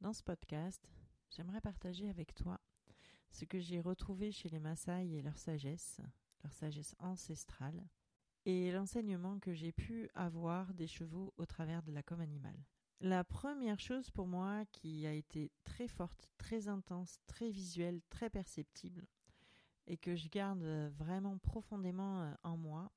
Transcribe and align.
Dans 0.00 0.14
ce 0.14 0.22
podcast, 0.22 0.88
j'aimerais 1.28 1.60
partager 1.60 2.08
avec 2.08 2.34
toi 2.34 2.58
ce 3.30 3.44
que 3.44 3.60
j'ai 3.60 3.80
retrouvé 3.80 4.32
chez 4.32 4.48
les 4.48 4.58
Maasai 4.58 5.06
et 5.10 5.20
leur 5.20 5.36
sagesse, 5.36 6.00
leur 6.42 6.54
sagesse 6.54 6.94
ancestrale, 7.00 7.86
et 8.46 8.72
l'enseignement 8.72 9.38
que 9.38 9.52
j'ai 9.52 9.72
pu 9.72 10.08
avoir 10.14 10.72
des 10.72 10.86
chevaux 10.86 11.34
au 11.36 11.44
travers 11.44 11.82
de 11.82 11.92
la 11.92 12.02
com 12.02 12.18
animale. 12.18 12.64
La 13.00 13.24
première 13.24 13.78
chose 13.78 14.10
pour 14.10 14.26
moi 14.26 14.64
qui 14.72 15.06
a 15.06 15.12
été 15.12 15.52
très 15.64 15.86
forte, 15.86 16.30
très 16.38 16.68
intense, 16.68 17.20
très 17.26 17.50
visuelle, 17.50 18.00
très 18.08 18.30
perceptible, 18.30 19.06
et 19.86 19.98
que 19.98 20.16
je 20.16 20.28
garde 20.28 20.64
vraiment 20.96 21.36
profondément 21.36 22.22
euh, 22.22 22.34
en 22.42 22.56
moi, 22.56 22.90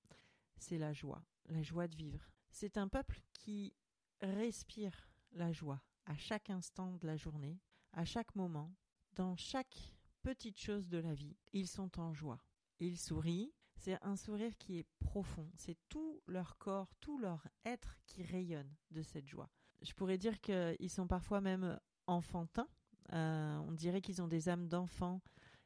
c'est 0.55 0.77
la 0.77 0.93
joie, 0.93 1.25
la 1.49 1.63
joie 1.63 1.89
de 1.89 1.97
vivre. 1.97 2.31
C'est 2.49 2.77
un 2.77 2.87
peuple 2.87 3.19
qui 3.33 3.73
respire 4.21 5.09
la 5.33 5.51
joie 5.51 5.83
à 6.05 6.15
chaque 6.17 6.49
instant 6.49 6.97
de 6.97 7.07
la 7.07 7.17
journée, 7.17 7.59
à 7.93 8.05
chaque 8.05 8.35
moment, 8.35 8.73
dans 9.15 9.35
chaque 9.35 9.95
petite 10.21 10.59
chose 10.59 10.87
de 10.87 10.97
la 10.97 11.13
vie. 11.13 11.35
Ils 11.51 11.67
sont 11.67 11.99
en 11.99 12.13
joie. 12.13 12.39
Ils 12.79 12.97
sourient. 12.97 13.53
C'est 13.75 13.97
un 14.01 14.15
sourire 14.15 14.57
qui 14.57 14.79
est 14.79 14.85
profond. 14.99 15.49
C'est 15.57 15.77
tout 15.89 16.21
leur 16.27 16.57
corps, 16.57 16.93
tout 17.01 17.17
leur 17.17 17.47
être 17.65 17.97
qui 18.05 18.23
rayonne 18.23 18.73
de 18.91 19.01
cette 19.01 19.27
joie. 19.27 19.49
Je 19.81 19.93
pourrais 19.93 20.17
dire 20.17 20.39
qu'ils 20.39 20.89
sont 20.89 21.07
parfois 21.07 21.41
même 21.41 21.79
enfantins. 22.07 22.69
Euh, 23.11 23.57
on 23.67 23.73
dirait 23.73 24.01
qu'ils 24.01 24.21
ont 24.21 24.27
des 24.27 24.47
âmes 24.47 24.67
d'enfants. 24.67 25.21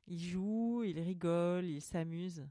Ils 0.07 0.19
jouent, 0.19 0.83
ils 0.83 0.99
rigolent, 0.99 1.65
ils 1.65 1.81
s'amusent. 1.81 2.47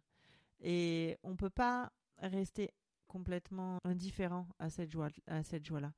Et 0.60 1.18
on 1.22 1.30
ne 1.30 1.36
peut 1.36 1.50
pas 1.50 1.92
rester 2.18 2.70
complètement 3.08 3.78
indifférent 3.84 4.46
à 4.58 4.70
cette 4.70 4.90
joie, 4.90 5.08
à 5.26 5.42
cette 5.42 5.64
joie-là. 5.64 5.92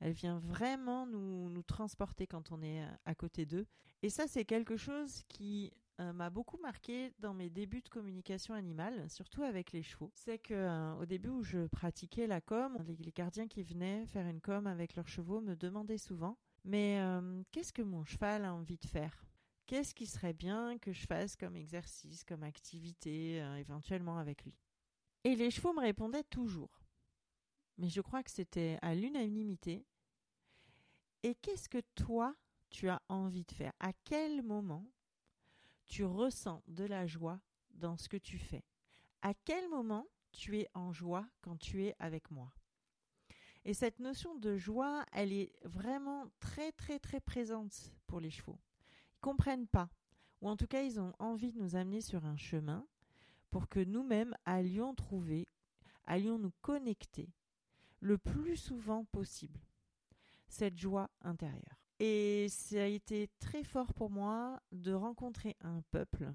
Elle 0.00 0.12
vient 0.12 0.38
vraiment 0.38 1.06
nous, 1.06 1.50
nous 1.50 1.62
transporter 1.62 2.26
quand 2.26 2.52
on 2.52 2.62
est 2.62 2.84
à 3.04 3.14
côté 3.14 3.46
d'eux. 3.46 3.66
Et 4.02 4.10
ça, 4.10 4.26
c'est 4.28 4.44
quelque 4.44 4.76
chose 4.76 5.22
qui 5.28 5.72
euh, 6.00 6.12
m'a 6.12 6.30
beaucoup 6.30 6.58
marqué 6.58 7.12
dans 7.18 7.34
mes 7.34 7.50
débuts 7.50 7.82
de 7.82 7.88
communication 7.88 8.54
animale, 8.54 9.10
surtout 9.10 9.42
avec 9.42 9.72
les 9.72 9.82
chevaux. 9.82 10.12
C'est 10.14 10.38
que 10.38 10.54
euh, 10.54 10.94
au 10.94 11.06
début 11.06 11.30
où 11.30 11.42
je 11.42 11.66
pratiquais 11.66 12.28
la 12.28 12.40
com, 12.40 12.78
les, 12.86 13.12
gardiens 13.12 13.48
qui 13.48 13.64
venaient 13.64 14.06
faire 14.06 14.26
une 14.28 14.40
com 14.40 14.68
avec 14.68 14.94
leurs 14.94 15.08
chevaux 15.08 15.40
me 15.40 15.56
demandaient 15.56 15.98
souvent 15.98 16.38
Mais 16.64 17.00
euh, 17.00 17.42
qu'est-ce 17.50 17.72
que 17.72 17.82
mon 17.82 18.04
cheval 18.04 18.44
a 18.44 18.54
envie 18.54 18.78
de 18.78 18.86
faire? 18.86 19.24
Qu'est-ce 19.66 19.92
qui 19.92 20.06
serait 20.06 20.32
bien 20.32 20.78
que 20.78 20.92
je 20.92 21.04
fasse 21.04 21.34
comme 21.34 21.56
exercice, 21.56 22.22
comme 22.22 22.44
activité, 22.44 23.44
éventuellement 23.58 24.16
avec 24.16 24.44
lui? 24.44 24.54
Et 25.24 25.36
les 25.36 25.50
chevaux 25.50 25.74
me 25.74 25.80
répondaient 25.80 26.22
toujours 26.22 26.77
mais 27.78 27.88
je 27.88 28.00
crois 28.00 28.22
que 28.22 28.30
c'était 28.30 28.78
à 28.82 28.94
l'unanimité. 28.94 29.86
Et 31.22 31.34
qu'est-ce 31.36 31.68
que 31.68 31.80
toi, 31.94 32.34
tu 32.70 32.88
as 32.88 33.00
envie 33.08 33.44
de 33.44 33.52
faire? 33.52 33.72
À 33.80 33.92
quel 34.04 34.42
moment 34.42 34.86
tu 35.86 36.04
ressens 36.04 36.62
de 36.66 36.84
la 36.84 37.06
joie 37.06 37.40
dans 37.70 37.96
ce 37.96 38.08
que 38.08 38.16
tu 38.16 38.38
fais? 38.38 38.64
À 39.22 39.32
quel 39.34 39.68
moment 39.68 40.06
tu 40.32 40.58
es 40.58 40.68
en 40.74 40.92
joie 40.92 41.26
quand 41.40 41.56
tu 41.56 41.84
es 41.84 41.94
avec 41.98 42.30
moi? 42.30 42.52
Et 43.64 43.74
cette 43.74 43.98
notion 43.98 44.34
de 44.36 44.56
joie, 44.56 45.04
elle 45.12 45.32
est 45.32 45.52
vraiment 45.64 46.30
très 46.40 46.72
très 46.72 46.98
très 46.98 47.20
présente 47.20 47.92
pour 48.06 48.20
les 48.20 48.30
chevaux. 48.30 48.58
Ils 49.14 49.20
comprennent 49.20 49.66
pas, 49.66 49.90
ou 50.40 50.48
en 50.48 50.56
tout 50.56 50.66
cas 50.66 50.82
ils 50.82 51.00
ont 51.00 51.12
envie 51.18 51.52
de 51.52 51.58
nous 51.58 51.76
amener 51.76 52.00
sur 52.00 52.24
un 52.24 52.36
chemin 52.36 52.86
pour 53.50 53.68
que 53.68 53.80
nous-mêmes 53.80 54.34
allions 54.44 54.94
trouver, 54.94 55.48
allions 56.06 56.38
nous 56.38 56.52
connecter 56.62 57.28
le 58.00 58.18
plus 58.18 58.56
souvent 58.56 59.04
possible 59.06 59.60
cette 60.48 60.78
joie 60.78 61.10
intérieure. 61.22 61.82
Et 62.00 62.46
ça 62.48 62.82
a 62.82 62.86
été 62.86 63.28
très 63.40 63.64
fort 63.64 63.92
pour 63.92 64.10
moi 64.10 64.62
de 64.72 64.92
rencontrer 64.92 65.56
un 65.60 65.82
peuple 65.90 66.32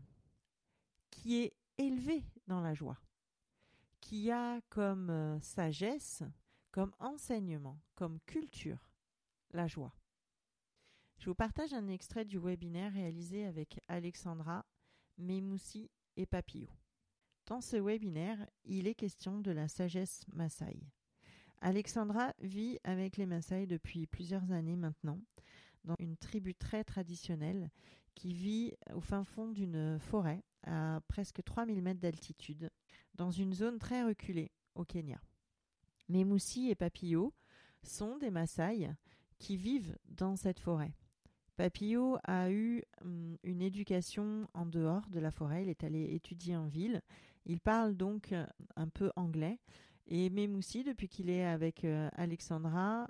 qui 1.09 1.41
est 1.41 1.53
élevé 1.77 2.23
dans 2.47 2.59
la 2.59 2.73
joie, 2.73 2.99
qui 4.01 4.29
a 4.29 4.59
comme 4.69 5.09
euh, 5.09 5.39
sagesse, 5.39 6.23
comme 6.71 6.91
enseignement, 6.99 7.79
comme 7.95 8.19
culture, 8.25 8.89
la 9.51 9.67
joie. 9.67 9.95
Je 11.17 11.29
vous 11.29 11.35
partage 11.35 11.73
un 11.73 11.87
extrait 11.87 12.25
du 12.25 12.37
webinaire 12.37 12.91
réalisé 12.91 13.45
avec 13.45 13.79
Alexandra, 13.87 14.65
Memoussi 15.17 15.89
et 16.17 16.25
Papillot. 16.25 16.73
Dans 17.45 17.61
ce 17.61 17.77
webinaire, 17.77 18.45
il 18.65 18.87
est 18.87 18.95
question 18.95 19.39
de 19.39 19.51
la 19.51 19.69
sagesse 19.69 20.25
Maasai. 20.33 20.81
Alexandra 21.65 22.33
vit 22.41 22.77
avec 22.83 23.15
les 23.15 23.25
Maasai 23.25 23.67
depuis 23.67 24.05
plusieurs 24.05 24.51
années 24.51 24.75
maintenant, 24.75 25.21
dans 25.85 25.95
une 25.97 26.17
tribu 26.17 26.53
très 26.53 26.83
traditionnelle 26.83 27.71
qui 28.15 28.33
vit 28.33 28.73
au 28.93 28.99
fin 28.99 29.23
fond 29.23 29.47
d'une 29.47 29.97
forêt 29.97 30.43
à 30.67 30.99
presque 31.07 31.41
3000 31.41 31.81
mètres 31.81 32.01
d'altitude, 32.01 32.69
dans 33.15 33.31
une 33.31 33.53
zone 33.53 33.79
très 33.79 34.03
reculée 34.03 34.51
au 34.75 34.83
Kenya. 34.83 35.21
Memoussi 36.09 36.69
et 36.69 36.75
Papillot 36.75 37.33
sont 37.81 38.17
des 38.17 38.29
Maasai 38.29 38.89
qui 39.39 39.55
vivent 39.55 39.97
dans 40.09 40.35
cette 40.35 40.59
forêt. 40.59 40.93
Papillot 41.55 42.17
a 42.25 42.51
eu 42.51 42.83
hum, 43.05 43.37
une 43.43 43.61
éducation 43.61 44.49
en 44.53 44.65
dehors 44.65 45.07
de 45.07 45.19
la 45.21 45.31
forêt, 45.31 45.63
il 45.63 45.69
est 45.69 45.85
allé 45.85 46.13
étudier 46.13 46.57
en 46.57 46.67
ville, 46.67 47.01
il 47.45 47.61
parle 47.61 47.95
donc 47.95 48.35
un 48.75 48.89
peu 48.89 49.13
anglais, 49.15 49.59
et 50.07 50.29
Memoussi, 50.29 50.83
depuis 50.83 51.07
qu'il 51.07 51.29
est 51.29 51.45
avec 51.45 51.85
euh, 51.85 52.09
Alexandra, 52.15 53.09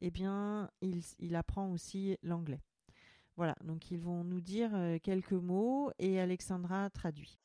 eh 0.00 0.10
bien, 0.10 0.70
il, 0.80 1.36
apprend 1.36 1.70
aussi 1.70 2.18
l'anglais. 2.22 2.60
Voilà, 3.36 3.56
donc 3.62 3.90
ils 3.90 4.00
vont 4.00 4.24
nous 4.24 4.40
dire 4.40 4.70
euh, 4.74 4.98
quelques 5.02 5.32
mots 5.32 5.90
et 5.98 6.20
Alexandra 6.20 6.90
traduit. 6.90 7.38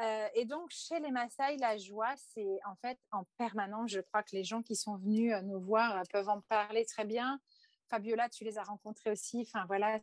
Euh, 0.00 0.26
et 0.34 0.44
donc, 0.44 0.70
chez 0.70 0.98
les 1.00 1.10
Maasai, 1.10 1.56
la 1.58 1.76
joie, 1.76 2.14
c'est 2.16 2.58
en 2.64 2.74
fait 2.76 2.98
en 3.12 3.24
permanence. 3.36 3.90
Je 3.90 4.00
crois 4.00 4.22
que 4.22 4.34
les 4.34 4.44
gens 4.44 4.62
qui 4.62 4.74
sont 4.74 4.96
venus 4.96 5.34
nous 5.44 5.60
voir 5.60 6.02
peuvent 6.10 6.28
en 6.28 6.40
parler 6.42 6.84
très 6.86 7.04
bien. 7.04 7.40
Fabiola, 7.88 8.28
tu 8.28 8.44
les 8.44 8.58
as 8.58 8.64
rencontrés 8.64 9.10
aussi. 9.10 9.42
Enfin, 9.46 9.66
voilà, 9.66 10.00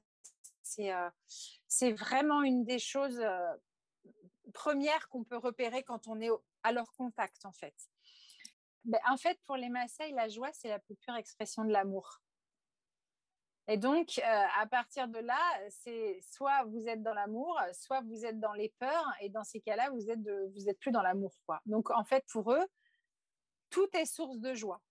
c'est 0.61 0.91
c'est 1.67 1.91
vraiment 1.91 2.43
une 2.43 2.65
des 2.65 2.77
choses 2.77 3.19
premières 4.53 5.09
qu'on 5.09 5.23
peut 5.23 5.37
repérer 5.37 5.83
quand 5.83 6.07
on 6.07 6.19
est 6.21 6.29
à 6.63 6.71
leur 6.71 6.91
contact, 6.93 7.45
en 7.45 7.51
fait. 7.51 7.75
Ben, 8.85 8.99
en 9.09 9.17
fait, 9.17 9.37
pour 9.45 9.57
les 9.57 9.69
Maasai, 9.69 10.11
la 10.11 10.29
joie, 10.29 10.49
c'est 10.53 10.69
la 10.69 10.79
plus 10.79 10.95
pure 10.95 11.15
expression 11.15 11.63
de 11.65 11.71
l'amour. 11.71 12.21
Et 13.67 13.77
donc, 13.77 14.17
euh, 14.17 14.45
à 14.57 14.65
partir 14.65 15.07
de 15.07 15.19
là, 15.19 15.39
c'est 15.69 16.19
soit 16.21 16.63
vous 16.63 16.87
êtes 16.87 17.03
dans 17.03 17.13
l'amour, 17.13 17.59
soit 17.73 18.01
vous 18.01 18.25
êtes 18.25 18.39
dans 18.39 18.53
les 18.53 18.73
peurs, 18.79 19.13
et 19.21 19.29
dans 19.29 19.43
ces 19.43 19.61
cas-là, 19.61 19.91
vous 19.91 20.09
êtes, 20.09 20.79
plus 20.79 20.91
dans 20.91 21.03
l'amour. 21.03 21.31
Donc, 21.67 21.91
en 21.91 22.03
fait, 22.03 22.25
pour 22.31 22.51
eux, 22.51 22.65
tout 23.69 23.87
est 23.93 24.05
source 24.05 24.39
de 24.39 24.55
joie. 24.55 24.81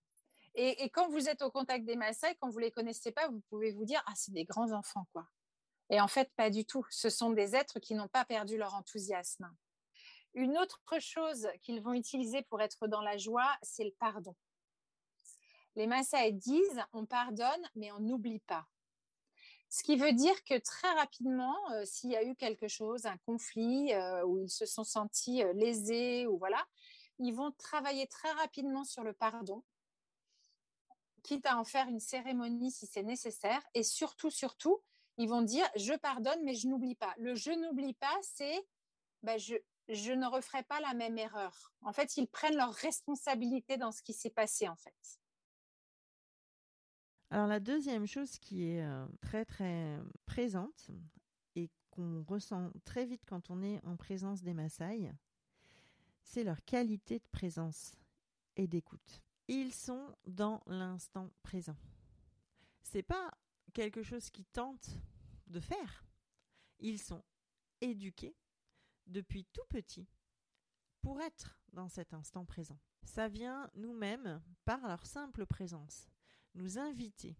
Et, 0.55 0.89
quand 0.89 1.09
vous 1.09 1.29
êtes 1.29 1.41
au 1.41 1.51
contact 1.51 1.85
des 1.85 1.95
Maasai, 1.95 2.35
quand 2.39 2.49
vous 2.49 2.59
les 2.59 2.71
connaissez 2.71 3.11
pas, 3.11 3.27
vous 3.27 3.41
pouvez 3.49 3.71
vous 3.71 3.85
dire 3.85 4.01
ah 4.07 4.13
c'est 4.15 4.33
des 4.33 4.45
grands 4.45 4.71
enfants 4.71 5.05
quoi. 5.13 5.27
Et 5.89 6.01
en 6.01 6.07
fait, 6.07 6.31
pas 6.35 6.49
du 6.49 6.65
tout. 6.65 6.85
Ce 6.89 7.09
sont 7.09 7.31
des 7.31 7.55
êtres 7.55 7.79
qui 7.79 7.95
n'ont 7.95 8.07
pas 8.07 8.25
perdu 8.25 8.57
leur 8.57 8.73
enthousiasme. 8.75 9.49
Une 10.33 10.57
autre 10.57 10.81
chose 10.99 11.47
qu'ils 11.61 11.81
vont 11.81 11.93
utiliser 11.93 12.43
pour 12.43 12.61
être 12.61 12.87
dans 12.87 13.01
la 13.01 13.17
joie, 13.17 13.57
c'est 13.61 13.83
le 13.83 13.93
pardon. 13.99 14.35
Les 15.75 15.87
Maasai 15.87 16.31
disent 16.33 16.83
on 16.93 17.05
pardonne, 17.05 17.69
mais 17.75 17.91
on 17.91 17.99
n'oublie 17.99 18.39
pas. 18.39 18.67
Ce 19.69 19.83
qui 19.83 19.97
veut 19.97 20.13
dire 20.13 20.43
que 20.45 20.57
très 20.57 20.91
rapidement, 20.93 21.55
euh, 21.73 21.85
s'il 21.85 22.09
y 22.09 22.15
a 22.15 22.23
eu 22.23 22.35
quelque 22.35 22.67
chose, 22.67 23.05
un 23.05 23.17
conflit 23.17 23.93
euh, 23.93 24.25
où 24.25 24.39
ils 24.39 24.49
se 24.49 24.65
sont 24.65 24.83
sentis 24.83 25.43
euh, 25.43 25.53
lésés 25.53 26.25
ou 26.25 26.39
voilà, 26.39 26.65
ils 27.19 27.33
vont 27.33 27.51
travailler 27.51 28.07
très 28.07 28.31
rapidement 28.31 28.83
sur 28.83 29.03
le 29.03 29.13
pardon, 29.13 29.63
quitte 31.21 31.45
à 31.45 31.57
en 31.57 31.65
faire 31.65 31.87
une 31.87 31.99
cérémonie 31.99 32.71
si 32.71 32.87
c'est 32.87 33.03
nécessaire. 33.03 33.61
Et 33.75 33.83
surtout, 33.83 34.31
surtout, 34.31 34.81
ils 35.17 35.29
vont 35.29 35.43
dire 35.43 35.69
je 35.75 35.93
pardonne, 35.93 36.43
mais 36.43 36.55
je 36.55 36.67
n'oublie 36.67 36.95
pas. 36.95 37.13
Le 37.17 37.35
je 37.35 37.51
n'oublie 37.51 37.93
pas, 37.93 38.17
c'est 38.21 38.67
ben, 39.21 39.37
je, 39.37 39.55
je 39.89 40.11
ne 40.11 40.27
referai 40.27 40.63
pas 40.63 40.79
la 40.81 40.93
même 40.93 41.17
erreur. 41.17 41.73
En 41.81 41.91
fait, 41.91 42.17
ils 42.17 42.27
prennent 42.27 42.55
leur 42.55 42.73
responsabilité 42.73 43.77
dans 43.77 43.91
ce 43.91 44.01
qui 44.03 44.13
s'est 44.13 44.29
passé, 44.29 44.67
en 44.67 44.75
fait. 44.75 45.19
Alors 47.31 47.47
la 47.47 47.59
deuxième 47.59 48.07
chose 48.07 48.39
qui 48.39 48.63
est 48.63 48.83
euh, 48.83 49.05
très 49.21 49.45
très 49.45 49.99
présente 50.25 50.89
et 51.55 51.69
qu'on 51.91 52.23
ressent 52.23 52.71
très 52.85 53.05
vite 53.05 53.21
quand 53.27 53.51
on 53.51 53.61
est 53.61 53.83
en 53.85 53.97
présence 53.97 54.41
des 54.41 54.55
Maasai, 54.55 55.11
c'est 56.23 56.43
leur 56.43 56.63
qualité 56.65 57.19
de 57.19 57.27
présence 57.31 57.93
et 58.55 58.67
d'écoute. 58.67 59.21
Ils 59.47 59.73
sont 59.73 60.15
dans 60.25 60.61
l'instant 60.65 61.29
présent. 61.43 61.77
C'est 62.81 63.03
pas 63.03 63.31
quelque 63.73 64.01
chose 64.01 64.29
qu'ils 64.31 64.47
tentent 64.47 64.97
de 65.47 65.59
faire. 65.59 66.03
Ils 66.79 66.99
sont 66.99 67.23
éduqués 67.81 68.35
depuis 69.09 69.45
tout 69.45 69.65
petit 69.69 70.07
pour 71.01 71.21
être 71.21 71.59
dans 71.73 71.89
cet 71.89 72.13
instant 72.13 72.45
présent. 72.45 72.79
Ça 73.03 73.27
vient 73.27 73.69
nous-mêmes, 73.75 74.41
par 74.65 74.87
leur 74.87 75.05
simple 75.05 75.45
présence, 75.45 76.07
nous 76.55 76.77
inviter 76.77 77.37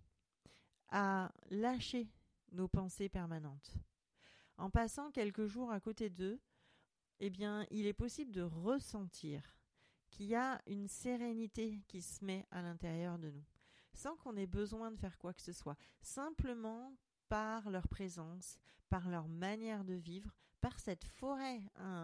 à 0.89 1.31
lâcher 1.49 2.09
nos 2.51 2.67
pensées 2.67 3.09
permanentes. 3.09 3.75
En 4.57 4.69
passant 4.69 5.11
quelques 5.11 5.45
jours 5.45 5.71
à 5.71 5.79
côté 5.79 6.09
d'eux, 6.09 6.39
eh 7.19 7.29
bien, 7.29 7.65
il 7.69 7.85
est 7.85 7.93
possible 7.93 8.31
de 8.31 8.41
ressentir 8.41 9.55
qu'il 10.09 10.25
y 10.25 10.35
a 10.35 10.61
une 10.67 10.87
sérénité 10.87 11.83
qui 11.87 12.01
se 12.01 12.23
met 12.23 12.45
à 12.51 12.61
l'intérieur 12.61 13.19
de 13.19 13.29
nous, 13.29 13.45
sans 13.93 14.15
qu'on 14.17 14.37
ait 14.37 14.47
besoin 14.47 14.91
de 14.91 14.97
faire 14.97 15.17
quoi 15.17 15.33
que 15.33 15.41
ce 15.41 15.53
soit, 15.53 15.77
simplement 16.01 16.95
par 17.27 17.69
leur 17.69 17.87
présence, 17.87 18.57
par 18.89 19.09
leur 19.09 19.27
manière 19.27 19.83
de 19.83 19.93
vivre, 19.93 20.35
par 20.61 20.79
cette 20.79 21.05
forêt 21.05 21.61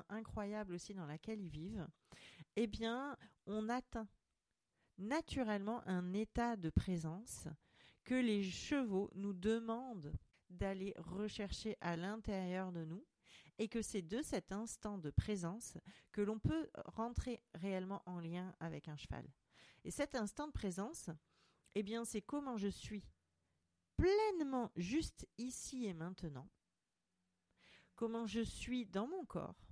incroyable 0.10 0.74
aussi 0.74 0.94
dans 0.94 1.06
laquelle 1.06 1.42
ils 1.42 1.50
vivent, 1.50 1.88
eh 2.56 2.68
bien, 2.68 3.18
on 3.46 3.70
atteint 3.70 4.08
naturellement 4.98 5.86
un 5.88 6.14
état 6.14 6.56
de 6.56 6.70
présence 6.70 7.48
que 8.04 8.16
les 8.16 8.44
chevaux 8.44 9.10
nous 9.16 9.34
demandent 9.34 10.14
d'aller 10.50 10.94
rechercher 10.98 11.76
à 11.82 11.98
l'intérieur 11.98 12.72
de 12.72 12.86
nous 12.86 13.06
et 13.58 13.68
que 13.68 13.82
c'est 13.82 14.02
de 14.02 14.22
cet 14.22 14.52
instant 14.52 14.98
de 14.98 15.10
présence 15.10 15.78
que 16.12 16.22
l'on 16.22 16.40
peut 16.40 16.70
rentrer 16.86 17.42
réellement 17.56 18.04
en 18.06 18.20
lien 18.20 18.54
avec 18.60 18.88
un 18.88 18.98
cheval. 18.98 19.26
Et 19.84 19.92
cet 19.92 20.16
instant 20.16 20.48
de 20.48 20.52
présence, 20.52 21.10
eh 21.74 21.84
bien, 21.84 22.06
c'est 22.06 22.22
comment 22.22 22.58
je 22.58 22.68
suis 22.68 23.04
pleinement 23.98 24.72
juste 24.76 25.28
ici 25.38 25.86
et 25.86 25.94
maintenant, 25.94 26.50
comment 27.96 28.28
je 28.28 28.42
suis 28.42 28.86
dans 28.86 29.08
mon 29.08 29.26
corps, 29.26 29.66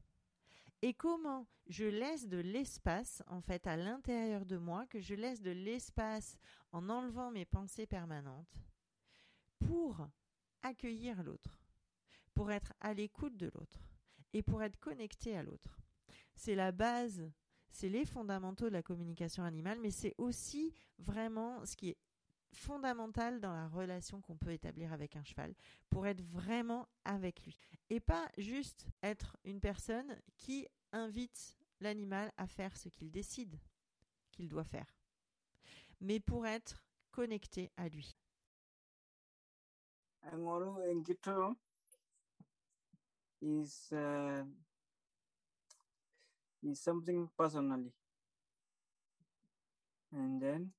et 0.81 0.93
comment 0.93 1.47
je 1.67 1.85
laisse 1.85 2.27
de 2.27 2.37
l'espace 2.37 3.23
en 3.27 3.41
fait 3.41 3.67
à 3.67 3.77
l'intérieur 3.77 4.45
de 4.45 4.57
moi, 4.57 4.85
que 4.87 4.99
je 4.99 5.15
laisse 5.15 5.41
de 5.41 5.51
l'espace 5.51 6.37
en 6.71 6.89
enlevant 6.89 7.31
mes 7.31 7.45
pensées 7.45 7.87
permanentes 7.87 8.61
pour 9.59 10.05
accueillir 10.61 11.23
l'autre, 11.23 11.57
pour 12.33 12.51
être 12.51 12.73
à 12.81 12.93
l'écoute 12.93 13.37
de 13.37 13.49
l'autre 13.53 13.79
et 14.33 14.43
pour 14.43 14.61
être 14.61 14.77
connecté 14.79 15.37
à 15.37 15.43
l'autre. 15.43 15.77
C'est 16.35 16.55
la 16.55 16.71
base, 16.71 17.31
c'est 17.71 17.89
les 17.89 18.05
fondamentaux 18.05 18.65
de 18.65 18.73
la 18.73 18.83
communication 18.83 19.43
animale, 19.43 19.79
mais 19.79 19.91
c'est 19.91 20.15
aussi 20.17 20.73
vraiment 20.97 21.65
ce 21.65 21.75
qui 21.75 21.89
est 21.89 21.97
fondamental 22.53 23.39
dans 23.39 23.53
la 23.53 23.67
relation 23.67 24.21
qu'on 24.21 24.38
peut 24.38 24.51
établir 24.51 24.94
avec 24.94 25.15
un 25.15 25.23
cheval 25.23 25.53
pour 25.89 26.07
être 26.07 26.21
vraiment 26.21 26.88
avec 27.05 27.44
lui 27.45 27.57
et 27.89 28.00
pas 28.00 28.29
juste 28.38 28.88
être 29.01 29.38
une 29.44 29.59
personne 29.59 30.17
qui 30.38 30.67
invite 30.91 31.57
l'animal 31.79 32.31
à 32.38 32.47
faire 32.47 32.75
ce 32.77 32.89
qu'il 32.89 33.11
décide 33.11 33.59
qu'il 34.31 34.47
doit 34.47 34.63
faire 34.63 34.95
mais 36.00 36.19
pour 36.19 36.45
être 36.45 36.83
connecté 37.11 37.71
à 37.77 37.88
lui. 37.88 38.15
is 43.44 43.91
uh, 43.91 44.44
is 46.63 46.79
something 46.79 47.27
personally 47.38 47.91
and 50.15 50.41
then 50.41 50.71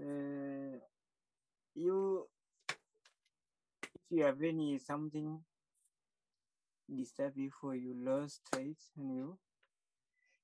uh, 0.00 0.78
you 1.74 2.26
if 3.94 4.02
you 4.10 4.24
have 4.24 4.42
any 4.42 4.78
something 4.78 5.42
disturb 6.88 7.36
you 7.36 7.50
for 7.50 7.74
you 7.74 7.94
lost 7.94 8.42
traits 8.50 8.92
in 8.96 9.10
you? 9.10 9.38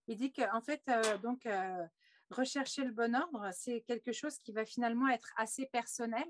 Il 0.08 0.16
dit 0.16 0.32
qu'en 0.32 0.60
fait 0.60 0.82
euh, 0.88 1.18
donc 1.18 1.44
euh, 1.46 1.86
rechercher 2.30 2.84
le 2.84 2.92
bon 2.92 3.14
ordre 3.14 3.50
c'est 3.52 3.80
quelque 3.82 4.12
chose 4.12 4.38
qui 4.38 4.52
va 4.52 4.64
finalement 4.64 5.08
être 5.08 5.32
assez 5.36 5.66
personnel. 5.66 6.28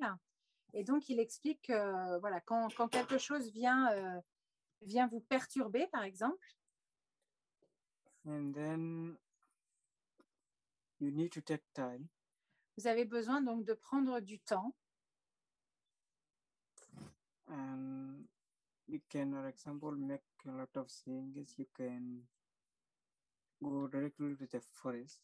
Et 0.73 0.84
donc 0.84 1.08
il 1.08 1.20
explique 1.20 1.62
que 1.62 2.19
voilà 2.20 2.40
quand, 2.40 2.75
quand 2.75 2.88
quelque 2.88 3.19
chose 3.19 3.52
vient 3.52 3.93
euh, 3.93 4.20
vient 4.82 5.06
vous 5.08 5.20
perturber 5.20 5.87
par 5.88 6.05
exemple. 6.05 6.55
And 8.26 8.52
then 8.52 9.17
you 10.99 11.11
need 11.11 11.31
to 11.32 11.40
take 11.40 11.62
time 11.75 12.08
vous 12.76 12.87
avez 12.87 13.05
besoin 13.05 13.40
donc 13.40 13.64
de 13.64 13.75
prendre 13.75 14.20
du 14.20 14.38
temps. 14.38 14.75
And 17.49 18.26
you 18.87 19.00
can, 19.08 19.32
for 19.32 19.46
example, 19.46 19.93
make 19.93 20.25
a 20.46 20.52
lot 20.52 20.76
of 20.76 20.90
things. 20.90 21.55
You 21.56 21.67
can 21.76 22.26
go 23.62 23.88
directly 23.88 24.37
to 24.37 24.46
the 24.46 24.61
forest. 24.61 25.20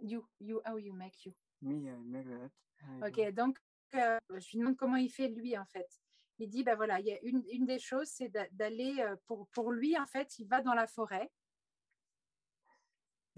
You, 0.00 0.28
you, 0.40 0.60
how 0.64 0.76
you 0.76 0.92
make 0.92 1.24
you? 1.24 1.34
Me, 1.60 1.88
I 1.88 1.96
make 2.04 2.26
that. 2.26 2.50
I 2.82 3.08
ok, 3.08 3.16
do. 3.16 3.32
donc 3.32 3.58
euh, 3.94 4.18
je 4.30 4.50
lui 4.52 4.58
demande 4.58 4.76
comment 4.76 4.96
il 4.96 5.10
fait 5.10 5.28
lui 5.28 5.56
en 5.58 5.64
fait. 5.64 5.88
Il 6.38 6.48
dit, 6.48 6.62
ben 6.62 6.76
voilà, 6.76 7.00
il 7.00 7.06
y 7.06 7.12
a 7.12 7.18
une, 7.22 7.42
une 7.50 7.66
des 7.66 7.80
choses, 7.80 8.08
c'est 8.08 8.28
d'aller, 8.52 9.00
euh, 9.00 9.16
pour, 9.26 9.48
pour 9.48 9.72
lui 9.72 9.98
en 9.98 10.06
fait, 10.06 10.38
il 10.38 10.46
va 10.46 10.60
dans 10.62 10.74
la 10.74 10.86
forêt. 10.86 11.32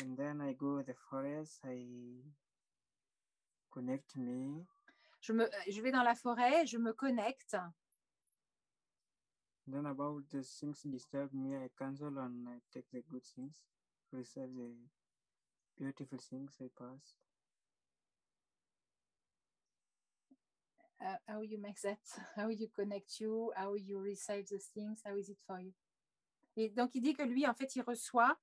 And 0.02 0.16
then 0.16 0.40
I 0.42 0.54
go 0.54 0.82
to 0.82 0.92
the 0.92 0.96
forest, 1.08 1.60
I 1.64 2.22
Connect 3.80 4.14
me. 4.16 4.66
Je, 5.22 5.32
me, 5.32 5.48
je 5.66 5.80
vais 5.80 5.90
dans 5.90 6.02
la 6.02 6.14
forêt, 6.14 6.66
je 6.66 6.76
me 6.76 6.92
connecte. 6.92 7.56
Then 9.66 9.86
about 9.86 10.28
the 10.28 10.42
things 10.42 10.82
disturb 10.84 11.32
me, 11.32 11.56
I 11.56 11.70
cancel 11.78 12.18
and 12.18 12.46
I 12.46 12.60
take 12.74 12.90
the 12.92 13.02
good 13.08 13.24
things, 13.24 13.56
receive 14.12 14.54
the 14.54 14.74
beautiful 15.78 16.18
things 16.18 16.58
I 16.60 16.68
pass. 16.76 17.16
Uh, 21.00 21.16
how 21.26 21.40
you 21.40 21.58
make 21.58 21.80
that? 21.80 22.00
How 22.36 22.48
you 22.48 22.68
connect 22.68 23.18
you? 23.18 23.50
How 23.56 23.72
you 23.76 23.98
receive 23.98 24.46
the 24.48 24.58
things? 24.58 25.00
How 25.06 25.16
is 25.16 25.30
it 25.30 25.38
for 25.46 25.58
you? 25.58 25.72
Et 26.54 26.68
donc 26.68 26.94
il 26.94 27.00
dit 27.00 27.14
que 27.14 27.22
lui, 27.22 27.46
en 27.46 27.54
fait, 27.54 27.74
il 27.76 27.82
reçoit 27.82 28.36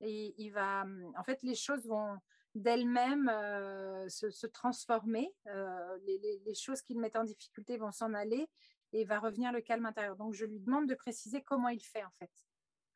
et 0.00 0.34
il 0.38 0.50
va, 0.50 0.84
en 1.16 1.22
fait, 1.22 1.40
les 1.44 1.54
choses 1.54 1.86
vont, 1.86 2.18
d'elle-même 2.54 3.28
euh, 3.28 4.08
se, 4.08 4.46
transformer. 4.46 5.34
Euh, 5.46 5.98
les, 6.06 6.54
choses 6.54 6.82
qui 6.82 6.94
le 6.94 7.00
mettent 7.00 7.16
en 7.16 7.24
difficulté 7.24 7.76
vont 7.78 7.92
s'en 7.92 8.14
aller 8.14 8.48
et 8.92 9.04
va 9.04 9.18
revenir 9.18 9.52
le 9.52 9.60
calme 9.60 9.86
intérieur. 9.86 10.16
Donc, 10.16 10.34
je 10.34 10.44
lui 10.44 10.60
demande 10.60 10.88
de 10.88 10.94
préciser 10.94 11.42
comment 11.42 11.68
il 11.68 11.82
fait 11.82 12.04
en 12.04 12.10
fait. 12.10 12.30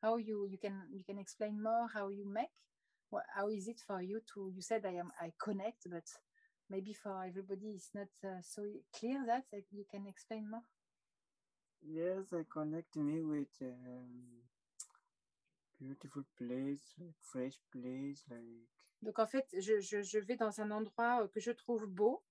How 0.03 0.19
you, 0.19 0.45
you, 0.47 0.59
can, 0.61 0.85
you 0.91 1.03
can 1.03 1.17
explain 1.17 1.59
more 1.59 1.87
how 1.95 2.09
you 2.09 2.25
make? 2.25 2.51
How 3.35 3.49
is 3.49 3.67
it 3.67 3.81
for 3.81 4.01
you 4.01 4.19
to, 4.33 4.51
you 4.53 4.61
said 4.61 4.85
I, 4.85 4.99
am, 4.99 5.11
I 5.19 5.31
connect, 5.39 5.87
but 5.89 6.05
maybe 6.69 6.93
for 6.93 7.23
everybody 7.23 7.69
it's 7.69 7.89
not 7.95 8.09
uh, 8.23 8.41
so 8.41 8.61
clear 8.93 9.23
that 9.25 9.45
you 9.71 9.85
can 9.89 10.05
explain 10.05 10.49
more? 10.49 10.61
Yes, 11.81 12.33
I 12.33 12.43
connect 12.49 12.95
me 12.97 13.21
with 13.21 13.55
um, 13.61 14.43
beautiful 15.79 16.23
place, 16.35 16.93
like 16.99 17.15
fresh 17.21 17.59
place, 17.71 18.23
like 18.29 18.67
Donc 19.01 19.19
en 19.19 19.27
fait, 19.27 19.47
je, 19.53 19.79
je, 19.79 20.01
je, 20.01 20.19
vais 20.19 20.35
dans 20.35 20.59
un 20.59 20.71
endroit 20.71 21.23
euh, 21.23 21.27
que 21.27 21.39
je 21.39 21.51
trouve 21.51 21.85
beau 21.85 22.23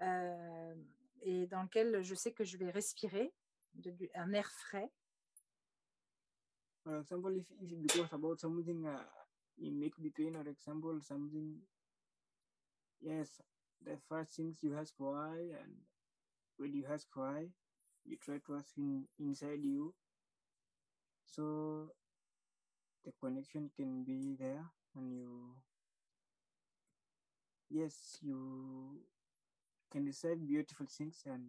euh, 0.00 0.74
et 1.20 1.46
dans 1.46 1.62
lequel 1.62 2.02
je 2.02 2.14
sais 2.14 2.32
que 2.32 2.44
je 2.44 2.56
vais 2.56 2.70
respirer 2.70 3.32
de, 3.74 3.92
un 4.14 4.32
air 4.32 4.50
frais. 4.50 4.90
For 6.84 6.96
example, 6.96 7.36
if, 7.36 7.46
if 7.60 7.78
because 7.78 8.12
about 8.12 8.40
something 8.40 8.86
uh, 8.86 8.98
you 9.56 9.70
make 9.70 9.94
between, 10.00 10.34
for 10.34 10.48
example, 10.48 11.00
something, 11.00 11.60
yes, 13.00 13.40
the 13.84 13.96
first 14.08 14.34
things 14.34 14.62
you 14.62 14.74
ask 14.76 14.94
why, 14.98 15.36
and 15.60 15.76
when 16.56 16.74
you 16.74 16.84
ask 16.90 17.06
why, 17.14 17.46
you 18.04 18.16
try 18.16 18.38
to 18.46 18.56
ask 18.56 18.76
in, 18.76 19.04
inside 19.20 19.62
you. 19.62 19.94
So 21.24 21.92
the 23.04 23.12
connection 23.20 23.70
can 23.76 24.04
be 24.04 24.36
there 24.38 24.64
and 24.96 25.12
you 25.12 25.54
yes, 27.70 28.18
you 28.20 29.00
can 29.90 30.04
decide 30.04 30.46
beautiful 30.46 30.86
things 30.86 31.22
and 31.26 31.48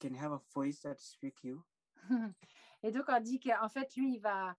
can 0.00 0.14
have 0.14 0.32
a 0.32 0.40
voice 0.54 0.80
that 0.80 1.00
speak 1.00 1.42
you. 1.42 1.62
Et 2.82 2.92
donc 2.92 3.04
on 3.08 3.20
dit 3.20 3.40
qu'en 3.40 3.68
fait 3.68 3.94
lui 3.96 4.14
il 4.14 4.20
va 4.20 4.56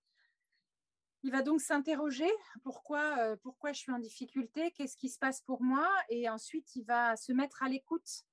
il 1.23 1.31
va 1.31 1.41
donc 1.43 1.61
s'interroger 1.61 2.29
pourquoi 2.63 3.17
euh, 3.19 3.35
pourquoi 3.37 3.73
je 3.73 3.79
suis 3.79 3.91
en 3.91 3.99
difficulté, 3.99 4.71
qu'est-ce 4.71 4.97
qui 4.97 5.09
se 5.09 5.19
passe 5.19 5.41
pour 5.41 5.61
moi 5.61 5.87
et 6.09 6.29
ensuite 6.29 6.75
il 6.75 6.83
va 6.83 7.15
se 7.15 7.31
mettre 7.31 7.63
à 7.63 7.69
l'écoute. 7.69 8.25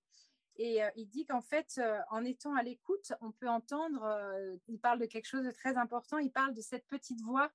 Et 0.58 0.82
euh, 0.82 0.90
il 0.96 1.08
dit 1.08 1.24
qu'en 1.24 1.40
fait, 1.40 1.78
euh, 1.78 2.00
en 2.10 2.24
étant 2.24 2.54
à 2.54 2.62
l'écoute, 2.62 3.12
on 3.20 3.30
peut 3.30 3.48
entendre, 3.48 4.02
euh, 4.02 4.56
il 4.66 4.80
parle 4.80 4.98
de 4.98 5.06
quelque 5.06 5.26
chose 5.26 5.44
de 5.44 5.52
très 5.52 5.76
important, 5.76 6.18
il 6.18 6.32
parle 6.32 6.52
de 6.52 6.60
cette 6.60 6.86
petite 6.88 7.20
voix 7.22 7.50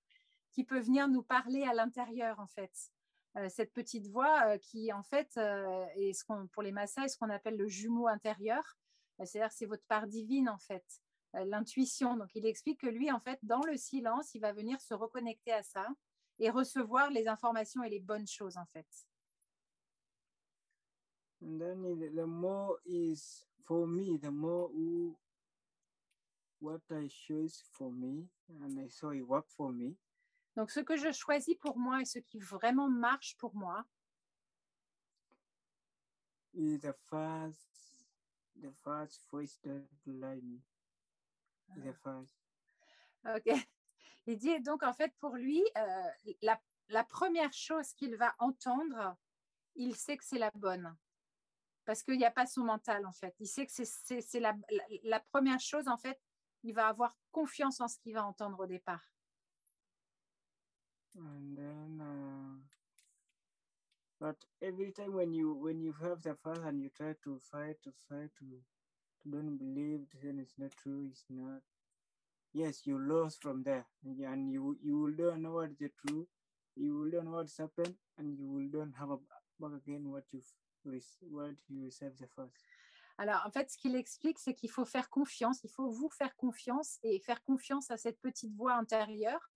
qui 0.51 0.63
peut 0.63 0.79
venir 0.79 1.09
nous 1.09 1.23
parler 1.23 1.63
à 1.63 1.73
l'intérieur, 1.73 2.39
en 2.39 2.47
fait. 2.47 2.71
Cette 3.49 3.73
petite 3.73 4.05
voix 4.09 4.59
qui, 4.59 4.93
en 4.93 5.01
fait, 5.01 5.35
est 5.37 6.15
pour 6.51 6.61
les 6.61 6.71
Maasai, 6.71 7.07
ce 7.07 7.17
qu'on 7.17 7.31
appelle 7.31 7.57
le 7.57 7.67
jumeau 7.67 8.07
intérieur. 8.07 8.77
C'est-à-dire 9.17 9.51
c'est 9.51 9.65
votre 9.65 9.83
part 9.87 10.05
divine, 10.05 10.47
en 10.47 10.59
fait, 10.59 10.85
l'intuition. 11.33 12.15
Donc, 12.15 12.29
il 12.35 12.45
explique 12.45 12.81
que 12.81 12.87
lui, 12.87 13.11
en 13.11 13.19
fait, 13.19 13.39
dans 13.41 13.63
le 13.63 13.75
silence, 13.75 14.35
il 14.35 14.41
va 14.41 14.53
venir 14.53 14.79
se 14.79 14.93
reconnecter 14.93 15.51
à 15.51 15.63
ça 15.63 15.87
et 16.37 16.51
recevoir 16.51 17.09
les 17.09 17.27
informations 17.27 17.81
et 17.81 17.89
les 17.89 17.99
bonnes 17.99 18.27
choses, 18.27 18.57
en 18.57 18.65
fait. 18.67 18.85
And 21.43 21.59
then 21.59 21.99
the 22.15 22.25
more 22.25 22.77
is 22.85 23.45
for 23.67 23.85
me, 23.85 24.17
the 24.17 24.31
more 24.31 24.69
who, 24.69 25.17
what 26.59 26.81
I 26.89 27.09
choose 27.09 27.63
for 27.73 27.91
me, 27.91 28.29
and 28.61 28.79
I 28.79 28.87
saw 28.87 29.11
it 29.11 29.27
work 29.27 29.45
for 29.49 29.71
me. 29.73 29.97
Donc, 30.55 30.69
ce 30.71 30.79
que 30.81 30.95
je 30.95 31.11
choisis 31.11 31.55
pour 31.55 31.77
moi 31.77 32.01
et 32.01 32.05
ce 32.05 32.19
qui 32.19 32.39
vraiment 32.39 32.87
marche 32.87 33.35
pour 33.37 33.53
moi, 33.55 33.83
is 36.53 36.77
the 36.79 36.93
first 37.09 38.05
the 38.61 38.71
first 38.83 39.27
voice 39.31 39.57
that 39.63 39.81
the 40.05 41.93
first. 42.03 42.35
Ok. 43.25 43.49
Il 44.25 44.37
dit 44.37 44.61
donc 44.61 44.83
en 44.83 44.93
fait 44.93 45.11
pour 45.19 45.35
lui, 45.35 45.61
euh, 45.77 46.31
la, 46.41 46.61
la 46.89 47.03
première 47.03 47.51
chose 47.51 47.91
qu'il 47.93 48.15
va 48.15 48.33
entendre, 48.39 49.17
il 49.75 49.95
sait 49.95 50.15
que 50.15 50.23
c'est 50.23 50.37
la 50.37 50.51
bonne. 50.51 50.95
Parce 51.85 52.03
qu'il 52.03 52.17
n'y 52.17 52.25
a 52.25 52.31
pas 52.31 52.45
son 52.45 52.63
mental 52.63 53.05
en 53.05 53.11
fait. 53.11 53.35
Il 53.39 53.47
sait 53.47 53.65
que 53.65 53.71
c'est- 53.73 54.39
la, 54.39 54.55
la, 54.71 54.83
la 55.03 55.19
première 55.19 55.59
chose 55.59 55.87
en 55.87 55.97
fait. 55.97 56.19
Il 56.63 56.73
va 56.73 56.87
avoir 56.87 57.17
confiance 57.31 57.81
en 57.81 57.87
ce 57.87 57.97
qu'il 57.99 58.13
va 58.13 58.25
entendre 58.25 58.59
au 58.59 58.65
départ. 58.65 59.03
And 61.15 61.55
then 61.55 62.01
uh, 62.01 62.57
but 64.19 64.37
every 64.61 64.91
time 64.93 65.13
when 65.13 65.33
you 65.33 65.53
when 65.53 65.79
you 65.81 65.93
have 66.01 66.21
the 66.23 66.35
first 66.41 66.61
and 66.63 66.81
you 66.81 66.89
try 66.89 67.13
to 67.23 67.37
fight 67.51 67.77
to 67.83 67.91
fight 68.09 68.31
to, 68.39 68.45
to 69.21 69.29
don't 69.29 69.57
believe 69.57 70.07
then 70.23 70.39
it's 70.39 70.57
not 70.57 70.71
true, 70.81 71.05
it's 71.05 71.25
not 71.29 71.61
yes, 72.53 72.85
you 72.85 72.97
lost 72.97 73.41
from 73.41 73.63
there. 73.63 73.85
And 74.05 74.51
you- 74.51 74.77
you 74.81 74.99
will 74.99 75.15
don't 75.15 75.41
know 75.41 75.53
what 75.53 75.77
the 75.77 75.89
truth, 75.89 76.27
you 76.75 76.97
will 76.97 77.11
don't 77.11 77.25
know 77.25 77.37
what's 77.37 77.57
happened 77.57 77.95
and 78.17 78.37
you 78.39 78.47
will 78.47 78.69
don't 78.69 78.93
have 78.93 79.11
a 79.11 79.17
back 79.59 79.73
again 79.75 80.09
what 80.09 80.23
Alors 83.17 83.43
en 83.45 83.51
fait, 83.51 83.69
ce 83.69 83.77
qu'il 83.77 83.95
explique, 83.95 84.39
c'est 84.39 84.53
qu'il 84.53 84.69
faut 84.69 84.85
faire 84.85 85.09
confiance. 85.09 85.63
Il 85.63 85.69
faut 85.69 85.89
vous 85.89 86.09
faire 86.09 86.35
confiance 86.35 86.99
et 87.03 87.19
faire 87.19 87.43
confiance 87.43 87.91
à 87.91 87.97
cette 87.97 88.19
petite 88.19 88.53
voix 88.55 88.73
intérieure. 88.73 89.51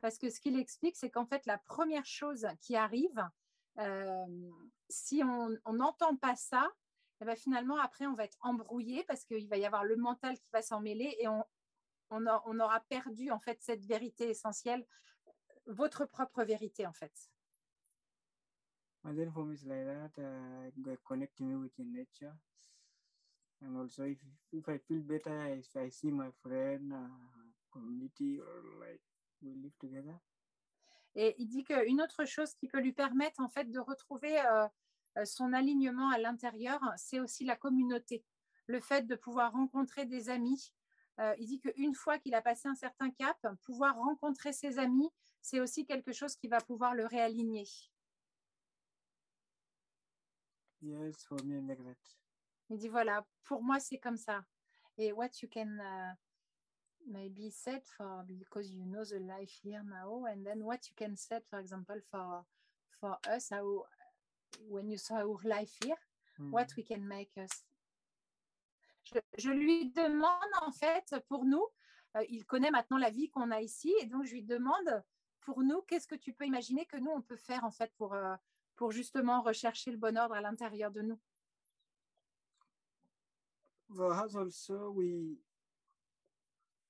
Parce 0.00 0.18
que 0.18 0.30
ce 0.30 0.40
qu'il 0.40 0.58
explique, 0.58 0.96
c'est 0.96 1.10
qu'en 1.10 1.26
fait, 1.26 1.46
la 1.46 1.58
première 1.58 2.04
chose 2.04 2.46
qui 2.60 2.76
arrive, 2.76 3.22
euh, 3.78 4.50
si 4.88 5.22
on 5.24 5.72
n'entend 5.72 6.16
pas 6.16 6.36
ça, 6.36 6.70
eh 7.20 7.24
ben, 7.24 7.36
finalement, 7.36 7.78
après, 7.78 8.06
on 8.06 8.14
va 8.14 8.24
être 8.24 8.36
embrouillé 8.40 9.04
parce 9.04 9.24
qu'il 9.24 9.48
va 9.48 9.56
y 9.56 9.64
avoir 9.64 9.84
le 9.84 9.96
mental 9.96 10.38
qui 10.38 10.50
va 10.52 10.60
s'en 10.60 10.80
mêler 10.80 11.16
et 11.18 11.28
on, 11.28 11.44
on 12.10 12.60
aura 12.60 12.80
perdu 12.80 13.30
en 13.30 13.40
fait 13.40 13.58
cette 13.62 13.84
vérité 13.86 14.28
essentielle, 14.28 14.86
votre 15.66 16.04
propre 16.04 16.44
vérité 16.44 16.86
en 16.86 16.92
fait. 16.92 17.12
Like 19.06 19.30
that. 19.68 20.10
Uh, 20.18 21.44
me 21.44 21.54
with 21.54 21.72
nature, 21.78 22.34
and 23.62 23.76
also 23.76 24.02
if 24.02 24.18
if 24.52 24.68
I 24.68 24.78
feel 24.78 25.00
better, 25.00 25.46
if 25.46 25.76
I 25.76 25.90
see 25.90 26.10
my 26.10 26.30
friend, 26.42 26.92
uh, 26.92 27.06
community, 27.72 28.40
or 28.40 28.64
like 28.80 29.00
we 29.40 29.54
live 29.54 29.76
together. 29.78 30.18
Et 31.14 31.34
il 31.38 31.46
dit 31.46 31.64
qu'une 31.64 32.02
autre 32.02 32.24
chose 32.24 32.52
qui 32.54 32.66
peut 32.66 32.80
lui 32.80 32.92
permettre 32.92 33.40
en 33.40 33.48
fait 33.48 33.70
de 33.70 33.78
retrouver 33.78 34.38
euh, 34.40 35.24
son 35.24 35.52
alignement 35.52 36.10
à 36.10 36.18
l'intérieur, 36.18 36.80
c'est 36.96 37.20
aussi 37.20 37.44
la 37.44 37.56
communauté. 37.56 38.24
Le 38.66 38.80
fait 38.80 39.06
de 39.06 39.14
pouvoir 39.14 39.52
rencontrer 39.52 40.04
des 40.04 40.28
amis. 40.28 40.74
Euh, 41.20 41.34
il 41.38 41.46
dit 41.46 41.60
qu'une 41.60 41.94
fois 41.94 42.18
qu'il 42.18 42.34
a 42.34 42.42
passé 42.42 42.68
un 42.68 42.74
certain 42.74 43.10
cap, 43.10 43.38
pouvoir 43.62 43.96
rencontrer 43.96 44.52
ses 44.52 44.78
amis, 44.78 45.08
c'est 45.40 45.60
aussi 45.60 45.86
quelque 45.86 46.12
chose 46.12 46.36
qui 46.36 46.48
va 46.48 46.60
pouvoir 46.60 46.94
le 46.94 47.06
réaligner. 47.06 47.64
Yes, 50.80 51.24
for 51.24 51.42
me, 51.44 51.60
like 51.60 51.82
that. 51.84 51.96
Il 52.68 52.78
dit 52.78 52.88
voilà, 52.88 53.24
pour 53.44 53.62
moi 53.62 53.78
c'est 53.80 53.98
comme 53.98 54.16
ça. 54.16 54.44
Et 54.98 55.12
what 55.12 55.30
you 55.42 55.48
can 55.48 55.78
uh, 55.78 56.14
maybe 57.06 57.50
set 57.50 57.86
for 57.86 58.24
because 58.26 58.72
you 58.72 58.84
know 58.84 59.04
the 59.04 59.20
life 59.20 59.60
here 59.62 59.82
now, 59.84 60.24
and 60.26 60.44
then 60.44 60.62
what 60.62 60.88
you 60.88 60.94
can 60.96 61.16
set, 61.16 61.44
for 61.48 61.60
example, 61.60 62.00
for 62.10 62.44
for 62.90 63.18
us, 63.28 63.50
how 63.50 63.84
when 64.68 64.88
you 64.90 64.98
saw 64.98 65.16
our 65.16 65.38
life 65.44 65.76
here, 65.82 65.96
what 66.50 66.68
we 66.76 66.82
can 66.82 67.06
make 67.06 67.36
us. 67.38 67.64
Je, 69.04 69.20
je 69.38 69.50
lui 69.50 69.90
demande 69.92 70.52
en 70.62 70.72
fait 70.72 71.14
pour 71.28 71.44
nous, 71.44 71.64
euh, 72.16 72.24
il 72.28 72.44
connaît 72.44 72.70
maintenant 72.70 72.98
la 72.98 73.10
vie 73.10 73.30
qu'on 73.30 73.50
a 73.52 73.60
ici, 73.60 73.94
et 74.00 74.06
donc 74.06 74.24
je 74.24 74.32
lui 74.32 74.42
demande 74.42 75.04
pour 75.40 75.62
nous, 75.62 75.82
qu'est-ce 75.82 76.08
que 76.08 76.16
tu 76.16 76.32
peux 76.32 76.44
imaginer 76.44 76.86
que 76.86 76.96
nous 76.96 77.12
on 77.12 77.22
peut 77.22 77.36
faire 77.36 77.62
en 77.64 77.70
fait 77.70 77.92
pour 77.96 78.14
euh, 78.14 78.34
pour 78.76 78.92
justement 78.92 79.42
rechercher 79.42 79.90
le 79.90 79.96
bon 79.96 80.16
ordre 80.16 80.34
à 80.34 80.40
l'intérieur 80.40 80.90
de 80.90 81.02
nous. 81.02 81.18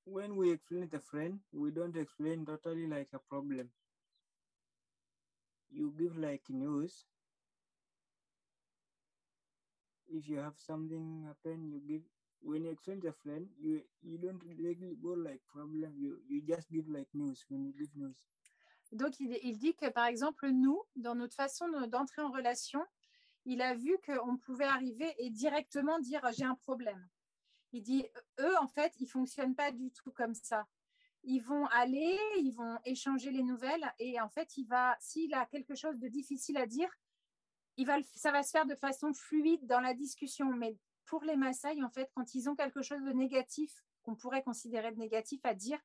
When 0.07 0.37
we 0.37 0.53
explain 0.53 0.89
a 0.93 1.01
friend, 1.01 1.41
we 1.53 1.73
don't 1.73 1.97
explain 1.97 2.45
totally 2.45 2.87
like 2.87 3.09
a 3.13 3.19
problem. 3.19 3.69
You 5.69 5.93
give 5.99 6.17
like 6.17 6.49
news. 6.49 7.07
If 10.09 10.29
you 10.29 10.39
have 10.39 10.55
something 10.59 11.25
happen, 11.27 11.73
you 11.73 11.81
give 11.81 12.03
when 12.41 12.65
you 12.65 12.71
explain 12.71 13.03
a 13.09 13.13
friend, 13.13 13.49
you 13.61 13.83
you 14.01 14.19
don't 14.19 14.41
really 14.45 14.97
go 15.03 15.15
like 15.19 15.41
problem. 15.53 15.95
You 15.99 16.19
you 16.29 16.41
just 16.47 16.71
give 16.71 16.89
like 16.89 17.09
news 17.13 17.45
when 17.49 17.65
you 17.65 17.73
give 17.77 17.91
news. 17.97 18.17
Donc, 18.97 19.21
il, 19.21 19.59
dit 19.59 19.75
que, 19.75 19.89
par 19.91 20.07
exemple, 20.07 20.49
nous, 20.49 20.83
dans 20.97 21.15
notre 21.15 21.35
façon 21.35 21.69
de- 21.69 21.87
d'entrer 21.87 22.23
en 22.23 22.31
relation, 22.31 22.85
il 23.45 23.63
a 23.63 23.75
vu 23.75 23.97
qu'on 24.05 24.37
pouvait 24.37 24.65
arriver 24.65 25.15
et 25.19 25.31
directement 25.31 25.99
dire 26.01 26.21
j'ai 26.33 26.45
un 26.45 26.55
problème. 26.55 27.09
Il 27.73 27.83
dit 27.83 28.07
eux, 28.41 28.57
en 28.61 28.69
fait, 28.69 28.95
ils 28.99 29.07
fonctionnent 29.07 29.55
pas 29.55 29.71
du 29.71 29.91
tout 29.93 30.11
comme 30.13 30.35
ça. 30.35 30.67
Ils 31.23 31.41
vont 31.41 31.67
aller, 31.67 32.19
ils 32.39 32.53
vont 32.53 32.79
échanger 32.85 33.31
les 33.31 33.43
nouvelles 33.43 33.93
et 33.99 34.21
en 34.21 34.29
fait, 34.29 34.57
il 34.57 34.67
va, 34.67 34.97
s'il 35.01 35.35
a 35.35 35.47
quelque 35.47 35.75
chose 35.75 35.99
de 35.99 36.09
difficile 36.09 36.57
à 36.57 36.67
dire, 36.67 36.91
il 37.77 37.87
va, 37.87 37.99
ça 38.15 38.33
va 38.33 38.43
se 38.43 38.51
faire 38.51 38.67
de 38.67 38.75
façon 38.75 39.13
fluide 39.13 39.67
dans 39.67 39.81
la 39.81 39.95
discussion. 39.95 40.53
Mais 40.53 40.77
pour 41.05 41.23
les 41.25 41.37
Maasai, 41.37 41.83
en 41.83 41.91
fait, 41.91 42.11
quand 42.15 42.35
ils 42.35 42.49
ont 42.49 42.57
quelque 42.57 42.83
chose 42.83 43.03
de 43.03 43.13
négatif, 43.13 43.85
qu'on 44.07 44.15
pourrait 44.15 44.43
considérer 44.43 44.93
de 44.93 44.99
négatif 44.99 45.41
à 45.45 45.53
dire, 45.53 45.79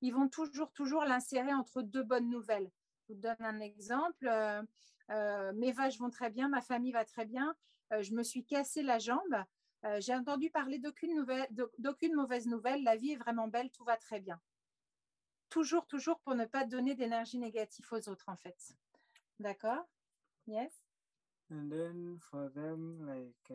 ils 0.00 0.12
vont 0.12 0.28
toujours, 0.28 0.72
toujours 0.72 1.04
l'insérer 1.04 1.52
entre 1.52 1.82
deux 1.82 2.02
bonnes 2.02 2.30
nouvelles. 2.30 2.70
Je 3.08 3.12
vous 3.12 3.20
donne 3.20 3.36
un 3.38 3.60
exemple. 3.60 4.26
euh, 4.26 4.62
euh, 5.10 5.52
mes 5.52 5.70
vaches 5.70 5.98
vont 6.00 6.10
très 6.10 6.30
bien, 6.30 6.48
ma 6.48 6.60
famille 6.60 6.90
va 6.90 7.04
très 7.04 7.26
bien, 7.26 7.54
euh, 7.92 8.02
je 8.02 8.12
me 8.12 8.24
suis 8.24 8.44
cassé 8.44 8.82
la 8.82 8.98
jambe, 8.98 9.36
j'ai 10.00 10.16
entendu 10.16 10.50
parler 10.50 10.80
d'aucune 10.80 12.14
mauvaise 12.16 12.46
nouvelle, 12.48 12.82
la 12.82 12.96
vie 12.96 13.12
est 13.12 13.16
vraiment 13.16 13.46
belle, 13.46 13.70
tout 13.70 13.84
va 13.84 13.96
très 13.96 14.18
bien. 14.18 14.40
Toujours, 15.48 15.86
toujours 15.86 16.18
pour 16.20 16.34
ne 16.34 16.44
pas 16.44 16.64
donner 16.64 16.96
d'énergie 16.96 17.38
négative 17.38 17.86
aux 17.92 18.08
autres, 18.08 18.28
en 18.28 18.34
fait. 18.36 18.58
D'accord? 19.38 19.84
Yes? 20.48 20.72
And 21.52 21.68
then 21.70 22.18
for 22.18 22.50
them, 22.52 23.06
like 23.06 23.52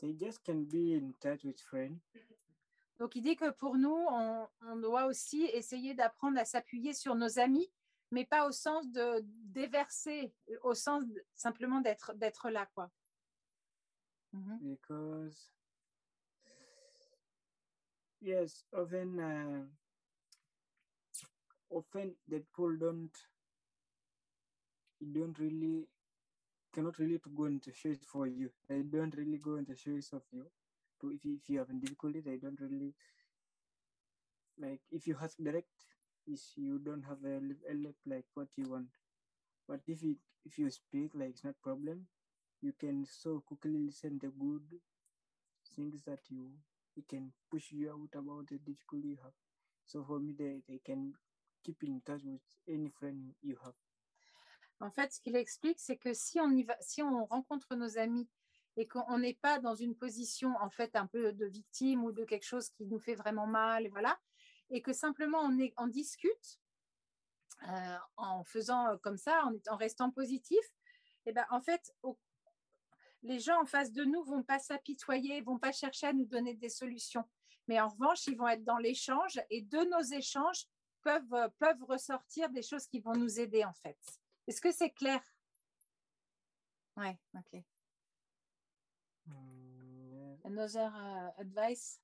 they 0.00 0.12
just 0.18 0.42
can 0.44 0.64
be 0.64 0.94
in 0.94 1.12
touch 1.20 1.44
with 1.44 1.60
friends. 1.60 2.00
Donc, 2.98 3.14
il 3.16 3.22
dit 3.22 3.36
que 3.36 3.50
pour 3.50 3.76
nous, 3.76 3.96
on, 4.10 4.48
on 4.62 4.76
doit 4.76 5.06
aussi 5.06 5.44
essayer 5.54 5.94
d'apprendre 5.94 6.38
à 6.38 6.44
s'appuyer 6.44 6.92
sur 6.92 7.14
nos 7.14 7.38
amis, 7.38 7.70
mais 8.10 8.26
pas 8.26 8.46
au 8.46 8.52
sens 8.52 8.86
de 8.90 9.20
déverser, 9.24 10.34
au 10.62 10.74
sens 10.74 11.06
de- 11.06 11.24
simplement 11.34 11.80
d'être 11.80 12.12
d'être 12.14 12.50
là, 12.50 12.66
quoi. 12.74 12.90
Mhm. 14.32 14.58
because 14.62 15.50
yes 18.20 18.64
often 18.72 19.18
uh, 19.18 19.66
often 21.70 22.14
the 22.28 22.38
people 22.38 22.76
don't 22.78 23.10
don't 25.00 25.36
really 25.38 25.88
cannot 26.74 26.98
really 26.98 27.18
to 27.18 27.30
go 27.40 27.46
into 27.46 27.72
shows 27.72 27.98
for 28.12 28.26
you 28.26 28.50
they 28.68 28.80
don't 28.82 29.16
really 29.16 29.38
go 29.38 29.56
into 29.56 29.76
shows 29.76 30.10
of 30.12 30.22
you 30.32 30.46
to 31.00 31.10
if 31.10 31.24
you, 31.24 31.36
if 31.42 31.48
you 31.50 31.58
have 31.58 31.70
a 31.70 31.74
difficulty 31.86 32.20
they 32.20 32.36
don't 32.36 32.60
really 32.60 32.94
like 34.64 34.80
if 34.96 35.06
you 35.08 35.16
ask 35.20 35.36
direct 35.46 35.86
is 36.34 36.42
you 36.56 36.78
don't 36.78 37.02
have 37.10 37.22
a, 37.24 37.36
a 37.72 37.74
like 38.12 38.26
what 38.34 38.48
you 38.56 38.68
want 38.70 38.86
but 39.68 39.80
if 39.86 40.02
you 40.02 40.16
if 40.46 40.58
you 40.58 40.70
speak 40.70 41.12
like 41.14 41.30
it's 41.30 41.44
not 41.44 41.54
problem 41.62 42.06
you 42.62 42.72
can 42.80 43.06
so 43.06 43.42
quickly 43.46 43.78
listen 43.86 44.18
the 44.22 44.32
good 44.46 44.80
things 45.74 46.02
that 46.06 46.20
you 46.28 46.50
it 46.96 47.08
can 47.08 47.32
push 47.50 47.72
you 47.72 47.90
out 47.90 48.18
about 48.18 48.46
the 48.48 48.58
difficulty 48.58 49.08
you 49.08 49.18
have. 49.22 49.32
So 49.86 50.04
for 50.04 50.18
me, 50.18 50.34
they, 50.38 50.60
they 50.68 50.80
can 50.84 51.14
keep 51.64 51.82
in 51.82 52.02
touch 52.04 52.20
with 52.24 52.42
any 52.68 52.88
friend 52.88 53.32
you 53.42 53.56
have. 53.64 53.74
En 54.80 54.90
fait, 54.90 55.12
ce 55.12 55.20
qu'il 55.20 55.36
explique, 55.36 55.78
c'est 55.78 55.96
que 55.96 56.14
si 56.14 56.40
on, 56.40 57.24
rencontre 57.26 57.74
nos 57.76 57.98
amis 57.98 58.28
et 58.76 58.88
qu'on 58.88 59.18
n'est 59.18 59.34
pas 59.34 59.58
dans 59.58 59.74
une 59.74 59.94
position 59.94 60.54
en 60.60 60.70
fait 60.70 60.96
un 60.96 61.06
peu 61.06 61.32
de 61.32 61.46
victime 61.46 62.02
ou 62.04 62.12
de 62.12 62.24
quelque 62.24 62.46
chose 62.46 62.70
qui 62.70 62.86
nous 62.86 62.98
fait 62.98 63.14
vraiment 63.14 63.46
mal, 63.46 63.84
et 63.84 63.90
voilà, 63.90 64.18
et 64.70 64.80
que 64.80 64.92
simplement 64.92 65.40
on, 65.76 65.86
discute 65.86 66.60
euh, 67.68 67.96
en 68.16 68.44
faisant 68.44 68.96
comme 69.02 69.18
ça, 69.18 69.44
en, 69.68 69.76
restant 69.76 70.10
positif, 70.10 70.64
eh 71.26 71.32
ben, 71.32 71.44
en 71.50 71.60
fait, 71.60 71.94
les 73.22 73.38
gens 73.38 73.60
en 73.60 73.66
face 73.66 73.92
de 73.92 74.04
nous 74.04 74.24
vont 74.24 74.42
pas 74.42 74.58
s'apitoyer, 74.58 75.42
vont 75.42 75.58
pas 75.58 75.72
chercher 75.72 76.06
à 76.06 76.12
nous 76.14 76.24
donner 76.24 76.54
des 76.54 76.70
solutions. 76.70 77.24
Mais 77.68 77.80
en 77.80 77.88
revanche, 77.88 78.26
ils 78.26 78.36
vont 78.36 78.48
être 78.48 78.64
dans 78.64 78.78
l'échange 78.78 79.40
et 79.50 79.60
de 79.60 79.78
nos 79.78 80.16
échanges 80.16 80.66
peuvent, 81.02 81.34
euh, 81.34 81.48
peuvent 81.58 81.82
ressortir 81.84 82.48
des 82.50 82.62
choses 82.62 82.86
qui 82.86 83.00
vont 83.00 83.14
nous 83.14 83.40
aider 83.40 83.64
en 83.64 83.74
fait. 83.74 83.98
Est-ce 84.50 84.60
que 84.60 84.72
c'est 84.72 84.90
clair? 84.90 85.22
Ouais, 86.96 87.16
ok. 87.36 87.62
Mm, 89.28 90.38
Another 90.44 90.90
uh, 90.92 91.30
advice? 91.40 92.00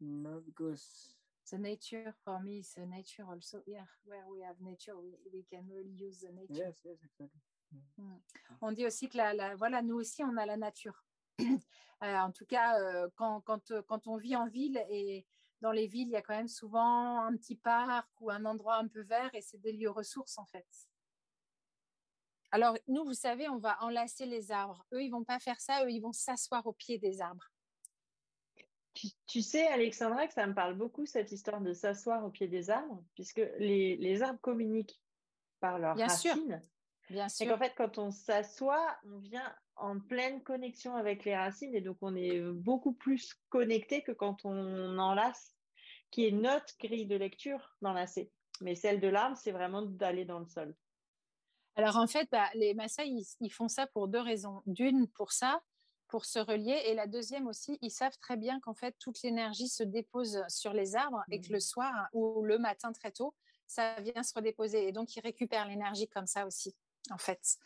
No, 0.00 0.40
because 0.40 1.14
The 1.48 1.58
nature 1.58 2.12
for 2.24 2.40
me 2.40 2.58
is 2.58 2.72
the 2.74 2.86
nature 2.86 3.24
also. 3.24 3.62
Yeah, 3.68 3.86
where 4.04 4.26
we 4.28 4.40
have 4.40 4.60
nature, 4.60 4.96
we, 4.98 5.14
we 5.32 5.44
can 5.44 5.68
really 5.70 5.94
use 5.94 6.22
the 6.22 6.32
nature. 6.32 6.64
yes, 6.66 6.80
yes, 6.84 6.98
exactly. 7.04 7.40
On 8.60 8.72
dit 8.72 8.86
aussi 8.86 9.08
que 9.08 9.16
la, 9.16 9.32
la- 9.32 9.54
voilà, 9.54 9.80
nous 9.80 9.94
aussi, 10.00 10.24
on 10.24 10.36
a 10.38 10.44
la 10.44 10.56
nature. 10.56 11.04
Euh, 12.02 12.18
en 12.18 12.32
tout 12.32 12.44
cas, 12.44 12.78
euh, 12.80 13.08
quand, 13.14 13.40
quand, 13.42 13.70
euh, 13.70 13.80
quand 13.80 14.08
on 14.08 14.16
vit 14.18 14.34
en 14.36 14.48
ville 14.48 14.84
et 14.90 15.24
dans 15.64 15.72
les 15.72 15.86
villes, 15.86 16.08
il 16.08 16.12
y 16.12 16.16
a 16.16 16.20
quand 16.20 16.36
même 16.36 16.46
souvent 16.46 17.24
un 17.24 17.34
petit 17.36 17.56
parc 17.56 18.06
ou 18.20 18.30
un 18.30 18.44
endroit 18.44 18.76
un 18.76 18.86
peu 18.86 19.00
vert 19.00 19.30
et 19.34 19.40
c'est 19.40 19.56
des 19.56 19.72
lieux 19.72 19.90
ressources 19.90 20.36
en 20.36 20.44
fait. 20.44 20.66
Alors, 22.50 22.76
nous, 22.86 23.02
vous 23.02 23.14
savez, 23.14 23.48
on 23.48 23.56
va 23.56 23.82
enlacer 23.82 24.26
les 24.26 24.52
arbres. 24.52 24.84
Eux, 24.92 25.02
ils 25.02 25.10
vont 25.10 25.24
pas 25.24 25.38
faire 25.40 25.58
ça. 25.60 25.82
Eux, 25.84 25.90
ils 25.90 26.00
vont 26.00 26.12
s'asseoir 26.12 26.66
au 26.66 26.72
pied 26.74 26.98
des 26.98 27.22
arbres. 27.22 27.50
Tu, 28.92 29.08
tu 29.26 29.40
sais, 29.40 29.66
Alexandra, 29.66 30.26
que 30.28 30.34
ça 30.34 30.46
me 30.46 30.54
parle 30.54 30.76
beaucoup 30.76 31.06
cette 31.06 31.32
histoire 31.32 31.62
de 31.62 31.72
s'asseoir 31.72 32.24
au 32.24 32.28
pied 32.28 32.46
des 32.46 32.68
arbres, 32.68 33.02
puisque 33.14 33.42
les, 33.58 33.96
les 33.96 34.22
arbres 34.22 34.38
communiquent 34.40 35.00
par 35.60 35.78
leurs 35.78 35.94
Bien 35.96 36.10
sûr. 36.10 36.36
Bien 37.08 37.28
C'est 37.28 37.44
sûr. 37.44 37.52
qu'en 37.52 37.58
fait, 37.58 37.72
quand 37.74 37.98
on 37.98 38.10
s'assoit, 38.10 38.96
on 39.04 39.18
vient 39.18 39.52
en 39.76 39.98
pleine 39.98 40.42
connexion 40.42 40.94
avec 40.94 41.24
les 41.24 41.36
racines 41.36 41.74
et 41.74 41.80
donc 41.80 41.96
on 42.02 42.14
est 42.14 42.40
beaucoup 42.40 42.92
plus 42.92 43.34
connecté 43.48 44.02
que 44.02 44.12
quand 44.12 44.44
on 44.44 44.98
enlace, 44.98 45.53
qui 46.14 46.28
est 46.28 46.30
notre 46.30 46.78
grille 46.78 47.06
de 47.06 47.16
lecture 47.16 47.74
d'enlacer. 47.82 48.30
Mais 48.60 48.76
celle 48.76 49.00
de 49.00 49.08
l'arbre, 49.08 49.36
c'est 49.36 49.50
vraiment 49.50 49.82
d'aller 49.82 50.24
dans 50.24 50.38
le 50.38 50.46
sol. 50.46 50.72
Alors 51.74 51.96
en 51.96 52.06
fait, 52.06 52.28
bah, 52.30 52.48
les 52.54 52.72
Maasai, 52.72 53.08
ils, 53.08 53.26
ils 53.40 53.52
font 53.52 53.66
ça 53.66 53.88
pour 53.88 54.06
deux 54.06 54.20
raisons. 54.20 54.62
D'une, 54.66 55.08
pour 55.08 55.32
ça, 55.32 55.60
pour 56.06 56.24
se 56.24 56.38
relier. 56.38 56.80
Et 56.86 56.94
la 56.94 57.08
deuxième 57.08 57.48
aussi, 57.48 57.78
ils 57.82 57.90
savent 57.90 58.16
très 58.20 58.36
bien 58.36 58.60
qu'en 58.60 58.74
fait, 58.74 58.94
toute 59.00 59.20
l'énergie 59.22 59.66
se 59.66 59.82
dépose 59.82 60.40
sur 60.46 60.72
les 60.72 60.94
arbres 60.94 61.24
et 61.32 61.40
que 61.40 61.52
le 61.52 61.58
soir 61.58 61.92
hein, 61.92 62.06
ou 62.12 62.42
le 62.42 62.58
matin 62.58 62.92
très 62.92 63.10
tôt, 63.10 63.34
ça 63.66 64.00
vient 64.00 64.22
se 64.22 64.34
redéposer. 64.34 64.86
Et 64.86 64.92
donc, 64.92 65.16
ils 65.16 65.20
récupèrent 65.20 65.66
l'énergie 65.66 66.06
comme 66.06 66.28
ça 66.28 66.46
aussi, 66.46 66.76
en 67.10 67.18
fait. 67.18 67.56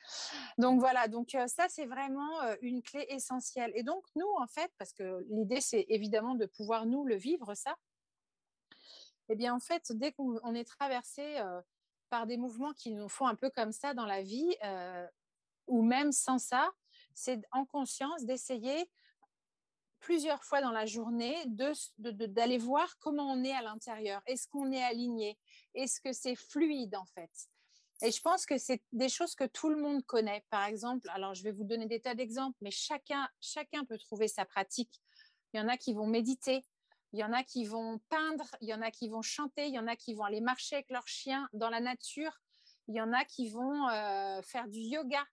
Donc 0.56 0.80
voilà, 0.80 1.06
donc 1.06 1.34
euh, 1.34 1.46
ça, 1.48 1.66
c'est 1.68 1.84
vraiment 1.84 2.40
euh, 2.44 2.56
une 2.62 2.82
clé 2.82 3.04
essentielle. 3.10 3.72
Et 3.74 3.82
donc, 3.82 4.06
nous, 4.16 4.30
en 4.38 4.46
fait, 4.46 4.72
parce 4.78 4.94
que 4.94 5.22
l'idée, 5.28 5.60
c'est 5.60 5.84
évidemment 5.90 6.34
de 6.34 6.46
pouvoir, 6.46 6.86
nous, 6.86 7.04
le 7.04 7.16
vivre, 7.16 7.54
ça, 7.54 7.76
eh 9.28 9.36
bien, 9.36 9.54
en 9.54 9.60
fait, 9.60 9.92
dès 9.92 10.12
qu'on 10.12 10.38
on 10.42 10.54
est 10.54 10.64
traversé... 10.64 11.38
euh, 11.38 11.60
par 12.10 12.26
des 12.26 12.38
mouvements 12.38 12.72
qui 12.72 12.90
nous 12.92 13.10
font 13.10 13.26
un 13.26 13.34
peu 13.34 13.50
comme 13.50 13.70
ça 13.70 13.92
dans 13.92 14.06
la 14.06 14.22
vie, 14.22 14.56
euh, 14.64 15.06
ou 15.66 15.82
même 15.82 16.10
sans 16.10 16.38
ça, 16.38 16.70
c'est 17.12 17.38
en 17.52 17.66
conscience 17.66 18.24
d'essayer 18.24 18.90
plusieurs 20.00 20.42
fois 20.42 20.62
dans 20.62 20.70
la 20.70 20.86
journée 20.86 21.36
d'aller 21.98 22.56
voir 22.58 22.98
comment 22.98 23.30
on 23.30 23.44
est 23.44 23.52
à 23.52 23.60
l'intérieur. 23.62 24.22
Est-ce 24.24 24.48
qu'on 24.48 24.72
est 24.72 24.82
aligné? 24.82 25.38
Est-ce 25.74 26.00
que 26.00 26.12
c'est 26.14 26.34
fluide 26.34 26.96
en 26.96 27.04
fait? 27.04 27.30
Et 28.00 28.10
je 28.10 28.22
pense 28.22 28.46
que 28.46 28.56
c'est 28.56 28.80
des 28.92 29.10
choses 29.10 29.34
que 29.34 29.44
tout 29.44 29.68
le 29.68 29.76
monde 29.76 30.02
connaît. 30.06 30.44
Par 30.48 30.64
exemple, 30.64 31.10
alors 31.10 31.34
je 31.34 31.42
vais 31.42 31.52
vous 31.52 31.64
donner 31.64 31.86
des 31.86 32.00
tas 32.00 32.14
d'exemples, 32.14 32.56
mais 32.62 32.70
chacun, 32.70 33.28
chacun 33.40 33.84
peut 33.84 33.98
trouver 33.98 34.28
sa 34.28 34.46
pratique. 34.46 35.02
Il 35.52 35.58
y 35.58 35.60
en 35.60 35.68
a 35.68 35.76
qui 35.76 35.92
vont 35.92 36.06
méditer, 36.06 36.64
il 37.12 37.20
y 37.20 37.24
en 37.24 37.32
a 37.32 37.42
qui 37.42 37.64
vont 37.64 37.98
peindre, 38.08 38.44
il 38.60 38.68
y 38.68 38.74
en 38.74 38.82
a 38.82 38.90
qui 38.90 39.08
vont 39.08 39.22
chanter, 39.22 39.66
il 39.66 39.74
y 39.74 39.78
en 39.78 39.86
a 39.86 39.96
qui 39.96 40.14
vont 40.14 40.24
aller 40.24 40.40
marcher 40.40 40.76
avec 40.76 40.90
leur 40.90 41.06
chien 41.06 41.48
dans 41.52 41.70
la 41.70 41.80
nature, 41.80 42.38
il 42.88 42.96
y 42.96 43.00
en 43.00 43.12
a 43.12 43.24
qui 43.24 43.48
vont 43.48 43.88
euh, 43.88 44.42
faire 44.42 44.68
du 44.68 44.80
yoga. 44.80 45.24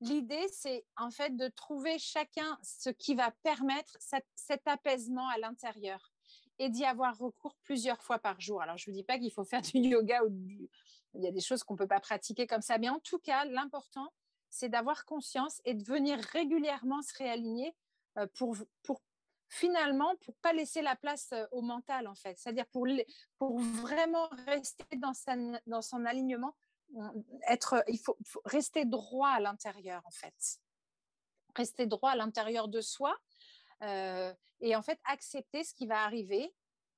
L'idée, 0.00 0.46
c'est 0.52 0.86
en 0.96 1.10
fait 1.10 1.36
de 1.36 1.48
trouver 1.48 1.98
chacun 1.98 2.58
ce 2.62 2.90
qui 2.90 3.14
va 3.14 3.32
permettre 3.42 3.96
cet, 3.98 4.26
cet 4.34 4.66
apaisement 4.68 5.28
à 5.28 5.38
l'intérieur 5.38 6.12
et 6.58 6.68
d'y 6.68 6.84
avoir 6.84 7.16
recours 7.16 7.56
plusieurs 7.62 8.02
fois 8.02 8.18
par 8.18 8.40
jour. 8.40 8.62
Alors, 8.62 8.76
je 8.78 8.88
ne 8.88 8.92
vous 8.92 9.00
dis 9.00 9.04
pas 9.04 9.18
qu'il 9.18 9.32
faut 9.32 9.44
faire 9.44 9.62
du 9.62 9.78
yoga 9.78 10.22
ou 10.24 10.28
du... 10.30 10.68
Il 11.14 11.22
y 11.22 11.26
a 11.26 11.32
des 11.32 11.40
choses 11.40 11.64
qu'on 11.64 11.74
ne 11.74 11.78
peut 11.78 11.88
pas 11.88 12.00
pratiquer 12.00 12.46
comme 12.46 12.62
ça, 12.62 12.78
mais 12.78 12.88
en 12.88 13.00
tout 13.00 13.18
cas, 13.18 13.44
l'important, 13.44 14.12
c'est 14.50 14.68
d'avoir 14.68 15.04
conscience 15.04 15.60
et 15.64 15.74
de 15.74 15.84
venir 15.84 16.18
régulièrement 16.32 17.02
se 17.02 17.14
réaligner 17.16 17.74
euh, 18.18 18.26
pour, 18.34 18.56
pour 18.82 19.00
finalement, 19.48 20.14
pour 20.16 20.36
pas 20.36 20.52
laisser 20.52 20.82
la 20.82 20.96
place 20.96 21.30
euh, 21.32 21.46
au 21.52 21.62
mental, 21.62 22.06
en 22.06 22.14
fait. 22.14 22.38
C'est-à-dire 22.38 22.66
pour, 22.66 22.86
pour 23.38 23.58
vraiment 23.58 24.28
rester 24.46 24.96
dans, 24.96 25.14
sa, 25.14 25.36
dans 25.66 25.82
son 25.82 26.04
alignement, 26.04 26.54
être, 27.48 27.82
il 27.88 27.98
faut, 27.98 28.16
rester 28.44 28.84
droit 28.84 29.28
à 29.28 29.40
l'intérieur, 29.40 30.02
en 30.06 30.10
fait. 30.10 30.58
Rester 31.54 31.86
droit 31.86 32.10
à 32.10 32.16
l'intérieur 32.16 32.68
de 32.68 32.80
soi 32.80 33.16
euh, 33.82 34.32
et 34.60 34.74
en 34.76 34.82
fait 34.82 34.98
accepter 35.04 35.64
ce 35.64 35.74
qui 35.74 35.86
va 35.86 36.02
arriver. 36.02 36.52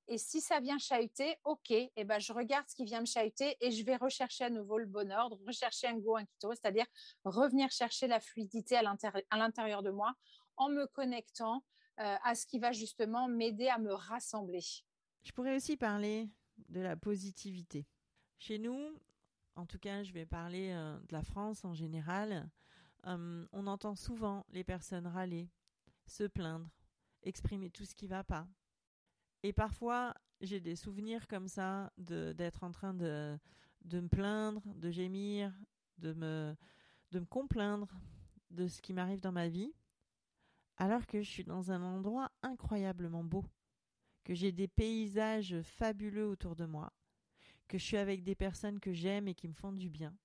Et 0.07 0.19
si 0.19 0.41
ça 0.41 0.59
vient 0.59 0.79
chahuter, 0.79 1.37
ok, 1.45 1.71
eh 1.71 2.05
ben, 2.05 2.19
je 2.19 2.33
regarde 2.33 2.69
ce 2.69 2.75
qui 2.75 2.85
vient 2.85 3.01
me 3.01 3.07
chahuter 3.07 3.57
et 3.61 3.71
je 3.71 3.85
vais 3.85 3.97
rechercher 3.97 4.45
à 4.45 4.51
nouveau 4.51 4.79
le 4.79 4.87
bon 4.87 5.13
ordre, 5.13 5.39
rechercher 5.47 5.87
un 5.87 5.99
go, 5.99 6.17
un 6.17 6.25
quito, 6.25 6.53
c'est-à-dire 6.53 6.87
revenir 7.25 7.71
chercher 7.71 8.09
la 8.09 8.19
fluidité 8.19 8.77
à 8.77 8.83
l'intérie- 8.83 9.25
à 9.31 9.37
l'intérieur 9.37 9.83
de 9.85 9.91
moi 9.91 10.13
en 10.57 10.69
me 10.69 10.87
connectant 10.89 11.63
à 12.01 12.35
ce 12.35 12.47
qui 12.47 12.59
va 12.59 12.73
justement 12.73 13.29
m'aider 13.29 13.69
à 13.69 13.79
me 13.79 13.93
rassembler. 13.93 14.63
Je 15.23 15.33
pourrais 15.33 15.57
aussi 15.57 15.77
parler 15.77 16.31
de 16.69 16.81
la 16.81 16.97
positivité. 16.97 17.87
Chez 18.39 18.59
nous, 18.59 18.95
en 19.57 19.67
tout 19.67 19.79
cas, 19.79 20.03
je 20.03 20.13
vais 20.13 20.27
parler 20.27 20.71
euh, 20.71 20.99
de 20.99 21.13
la 21.13 21.23
France 21.23 21.65
en 21.65 21.75
général, 21.75 22.51
euh, 23.07 23.47
on 23.53 23.67
entend 23.67 23.95
souvent 23.95 24.47
les 24.51 24.65
personnes 24.65 25.07
râler, 25.07 25.51
se 26.07 26.25
plaindre, 26.25 26.71
exprimer 27.23 27.71
tout 27.71 27.85
ce 27.85 27.95
qui 27.95 28.07
va 28.07 28.25
pas. 28.25 28.49
Et 29.43 29.53
parfois, 29.53 30.15
j'ai 30.41 30.61
des 30.61 30.77
souvenirs 30.77 31.27
comme 31.29 31.49
ça 31.49 31.93
d'être 31.99 32.65
en 32.65 32.71
train 32.71 32.95
de, 32.95 33.39
de 33.83 34.01
me 34.01 34.09
plaindre, 34.09 34.63
de 34.75 34.91
gémir, 34.91 35.53
de 35.99 36.13
me, 36.13 36.57
de 37.11 37.21
me 37.21 37.27
complaindre 37.27 37.89
de 38.51 38.69
ce 38.69 38.81
qui 38.81 38.93
m'arrive 38.93 39.21
dans 39.21 39.33
ma 39.33 39.49
vie, 39.49 39.73
alors 40.81 41.07
que 41.07 41.21
je 41.21 41.29
suis 41.29 41.45
dans 41.45 41.71
un 41.71 41.83
endroit 41.83 42.33
incroyablement 42.43 43.23
beau 43.23 43.45
que 44.25 44.35
j'ai 44.35 44.51
des 44.51 44.67
paysages 44.67 45.61
fabuleux 45.61 46.27
autour 46.27 46.57
de 46.57 46.65
moi, 46.65 46.91
que 47.69 47.77
je 47.77 47.85
suis 47.85 47.99
avec 47.99 48.25
des 48.25 48.35
personnes 48.35 48.81
que 48.81 48.95
j'aime 48.95 49.29
et 49.29 49.35
qui 49.35 49.47
me 49.47 49.53
font 49.53 49.73
du 49.73 49.91
bien. 49.91 50.17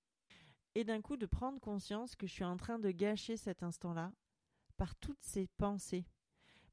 Et 0.74 0.84
d'un 0.84 1.02
coup 1.02 1.18
de 1.18 1.26
prendre 1.26 1.60
conscience 1.60 2.16
que 2.16 2.26
je 2.26 2.32
suis 2.32 2.44
en 2.44 2.56
train 2.56 2.78
de 2.78 2.90
gâcher 2.90 3.36
cet 3.36 3.62
instant-là 3.62 4.12
par 4.78 4.94
toutes 4.96 5.22
ces 5.22 5.46
pensées, 5.58 6.06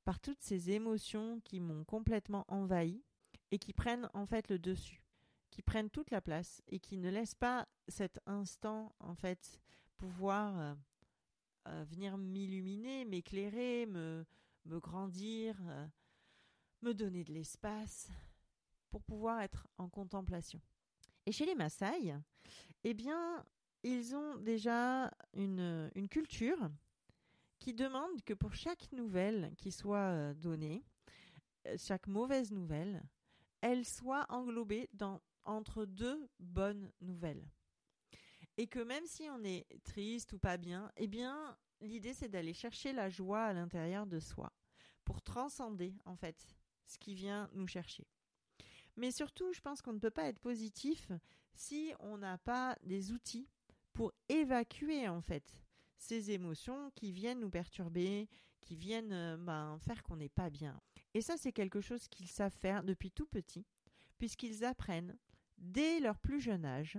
par 0.05 0.19
toutes 0.19 0.41
ces 0.41 0.71
émotions 0.71 1.41
qui 1.41 1.59
m'ont 1.59 1.83
complètement 1.83 2.45
envahi 2.47 3.03
et 3.51 3.59
qui 3.59 3.73
prennent 3.73 4.09
en 4.13 4.25
fait 4.25 4.49
le 4.49 4.59
dessus, 4.59 5.03
qui 5.49 5.61
prennent 5.61 5.89
toute 5.89 6.11
la 6.11 6.21
place 6.21 6.61
et 6.69 6.79
qui 6.79 6.97
ne 6.97 7.09
laissent 7.09 7.35
pas 7.35 7.67
cet 7.89 8.21
instant 8.27 8.95
en 8.99 9.15
fait 9.15 9.59
pouvoir 9.97 10.77
euh, 11.67 11.83
venir 11.85 12.17
m'illuminer, 12.17 13.05
m'éclairer, 13.05 13.85
me, 13.85 14.25
me 14.65 14.79
grandir, 14.79 15.55
euh, 15.67 15.87
me 16.81 16.93
donner 16.93 17.23
de 17.23 17.33
l'espace 17.33 18.09
pour 18.89 19.03
pouvoir 19.03 19.41
être 19.41 19.67
en 19.77 19.89
contemplation. 19.89 20.61
Et 21.25 21.31
chez 21.31 21.45
les 21.45 21.55
Maasai, 21.55 22.15
eh 22.83 22.93
bien, 22.93 23.45
ils 23.83 24.15
ont 24.15 24.35
déjà 24.37 25.11
une, 25.33 25.89
une 25.95 26.09
culture 26.09 26.69
qui 27.59 27.73
demande 27.73 28.21
que 28.23 28.33
pour 28.33 28.53
chaque 28.53 28.91
nouvelle 28.91 29.53
qui 29.57 29.71
soit 29.71 29.97
euh, 30.11 30.33
donnée, 30.33 30.83
chaque 31.77 32.07
mauvaise 32.07 32.51
nouvelle, 32.51 33.01
elle 33.61 33.85
soit 33.85 34.25
englobée 34.27 34.89
dans, 34.93 35.21
entre 35.45 35.85
deux 35.85 36.27
bonnes 36.39 36.91
nouvelles. 36.99 37.47
Et 38.57 38.67
que 38.67 38.79
même 38.79 39.05
si 39.05 39.23
on 39.29 39.43
est 39.43 39.65
triste 39.83 40.33
ou 40.33 40.39
pas 40.39 40.57
bien, 40.57 40.91
eh 40.97 41.07
bien, 41.07 41.57
l'idée 41.81 42.13
c'est 42.13 42.29
d'aller 42.29 42.53
chercher 42.53 42.93
la 42.93 43.09
joie 43.09 43.43
à 43.43 43.53
l'intérieur 43.53 44.05
de 44.05 44.19
soi 44.19 44.51
pour 45.05 45.21
transcender 45.21 45.95
en 46.05 46.15
fait 46.15 46.55
ce 46.85 46.97
qui 46.97 47.15
vient 47.15 47.49
nous 47.53 47.67
chercher. 47.67 48.07
Mais 48.95 49.11
surtout, 49.11 49.51
je 49.53 49.61
pense 49.61 49.81
qu'on 49.81 49.93
ne 49.93 49.99
peut 49.99 50.11
pas 50.11 50.27
être 50.27 50.39
positif 50.39 51.11
si 51.55 51.93
on 51.99 52.17
n'a 52.17 52.37
pas 52.37 52.77
des 52.83 53.11
outils 53.11 53.47
pour 53.93 54.11
évacuer 54.29 55.07
en 55.07 55.21
fait 55.21 55.63
ces 55.97 56.31
émotions 56.31 56.91
qui 56.95 57.11
viennent 57.11 57.39
nous 57.39 57.49
perturber, 57.49 58.27
qui 58.59 58.75
viennent 58.75 59.13
euh, 59.13 59.37
ben, 59.37 59.77
faire 59.79 60.03
qu'on 60.03 60.17
n'est 60.17 60.29
pas 60.29 60.49
bien. 60.49 60.79
Et 61.13 61.21
ça, 61.21 61.37
c'est 61.37 61.51
quelque 61.51 61.81
chose 61.81 62.07
qu'ils 62.07 62.27
savent 62.27 62.55
faire 62.55 62.83
depuis 62.83 63.11
tout 63.11 63.25
petit, 63.25 63.65
puisqu'ils 64.17 64.65
apprennent 64.65 65.17
dès 65.57 65.99
leur 65.99 66.19
plus 66.19 66.41
jeune 66.41 66.65
âge 66.65 66.97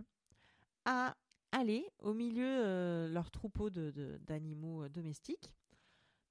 à 0.84 1.16
aller 1.54 1.88
au 2.00 2.14
milieu 2.14 2.64
euh, 2.64 3.08
leur 3.08 3.30
troupeau 3.30 3.70
d'animaux 3.70 4.82
de, 4.82 4.88
domestiques, 4.88 5.52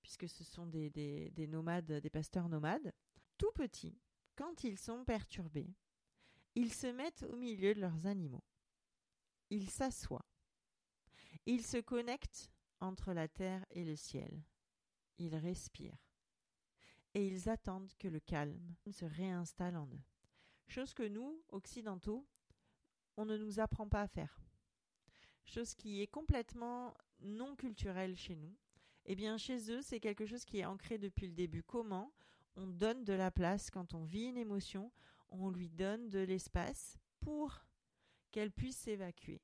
puisque 0.02 0.28
ce 0.28 0.44
sont 0.44 0.68
des, 0.68 1.32
nomades, 1.48 1.92
des 1.92 2.10
pasteurs 2.10 2.50
nomades, 2.50 2.94
tout 3.38 3.52
petits, 3.56 3.98
quand 4.36 4.66
ils 4.66 4.78
sont 4.78 5.06
perturbés, 5.06 5.74
ils 6.56 6.74
se 6.74 6.88
mettent 6.88 7.26
au 7.32 7.38
milieu 7.38 7.74
de 7.74 7.80
leurs 7.80 8.06
animaux. 8.06 8.44
Ils 9.50 9.70
s'assoient. 9.70 10.26
Ils 11.46 11.66
se 11.66 11.78
connectent 11.78 12.52
entre 12.82 13.14
la 13.14 13.30
terre 13.30 13.66
et 13.72 13.86
le 13.86 13.96
ciel. 13.96 14.44
Ils 15.20 15.36
respirent. 15.36 16.04
Et 17.14 17.26
ils 17.26 17.48
attendent 17.48 17.94
que 17.98 18.10
le 18.10 18.20
calme 18.20 18.76
se 18.92 19.06
réinstalle 19.06 19.78
en 19.78 19.88
eux. 19.88 20.04
Chose 20.68 20.94
que 20.94 21.08
nous, 21.08 21.42
occidentaux, 21.50 22.28
on 23.16 23.26
ne 23.26 23.38
nous 23.38 23.60
apprend 23.60 23.88
pas 23.88 24.02
à 24.02 24.08
faire. 24.08 24.43
Chose 25.46 25.76
qui 25.76 26.02
est 26.02 26.08
complètement 26.08 26.94
non 27.22 27.56
culturelle 27.56 28.16
chez 28.16 28.36
nous. 28.36 28.56
Eh 29.06 29.16
bien, 29.16 29.38
chez 29.38 29.72
eux, 29.72 29.82
c'est 29.82 30.00
quelque 30.00 30.26
chose 30.26 30.46
qui 30.46 30.60
est 30.60 30.66
ancré 30.66 30.98
depuis 30.98 31.28
le 31.28 31.34
début. 31.34 31.64
Comment 31.64 32.14
on 32.56 32.68
donne 32.68 33.04
de 33.04 33.14
la 33.14 33.32
place 33.32 33.70
quand 33.70 33.94
on 33.94 34.06
vit 34.06 34.26
une 34.26 34.38
émotion, 34.38 34.92
on 35.30 35.50
lui 35.50 35.70
donne 35.70 36.10
de 36.10 36.20
l'espace 36.20 36.98
pour 37.20 37.66
qu'elle 38.32 38.52
puisse 38.52 38.78
s'évacuer. 38.78 39.42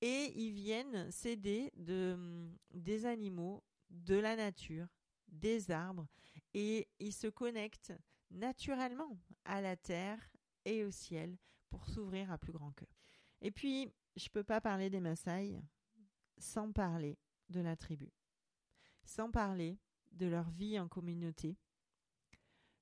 Et 0.00 0.32
ils 0.36 0.52
viennent 0.52 1.10
s'aider 1.10 1.72
de, 1.76 2.48
des 2.72 3.06
animaux, 3.06 3.64
de 3.90 4.16
la 4.16 4.36
nature, 4.36 4.86
des 5.28 5.70
arbres, 5.70 6.06
et 6.54 6.88
ils 6.98 7.12
se 7.12 7.26
connectent 7.26 7.94
naturellement 8.30 9.18
à 9.44 9.60
la 9.60 9.76
terre 9.76 10.30
et 10.64 10.84
au 10.84 10.90
ciel 10.90 11.36
pour 11.68 11.88
s'ouvrir 11.88 12.30
à 12.30 12.38
plus 12.38 12.52
grand 12.52 12.72
cœur. 12.72 12.88
Et 13.40 13.50
puis, 13.50 13.90
je 14.18 14.26
ne 14.26 14.32
peux 14.32 14.44
pas 14.44 14.60
parler 14.60 14.90
des 14.90 15.00
Maasai 15.00 15.62
sans 16.38 16.72
parler 16.72 17.18
de 17.48 17.60
la 17.60 17.76
tribu, 17.76 18.12
sans 19.04 19.30
parler 19.30 19.78
de 20.12 20.26
leur 20.26 20.50
vie 20.50 20.78
en 20.78 20.88
communauté, 20.88 21.56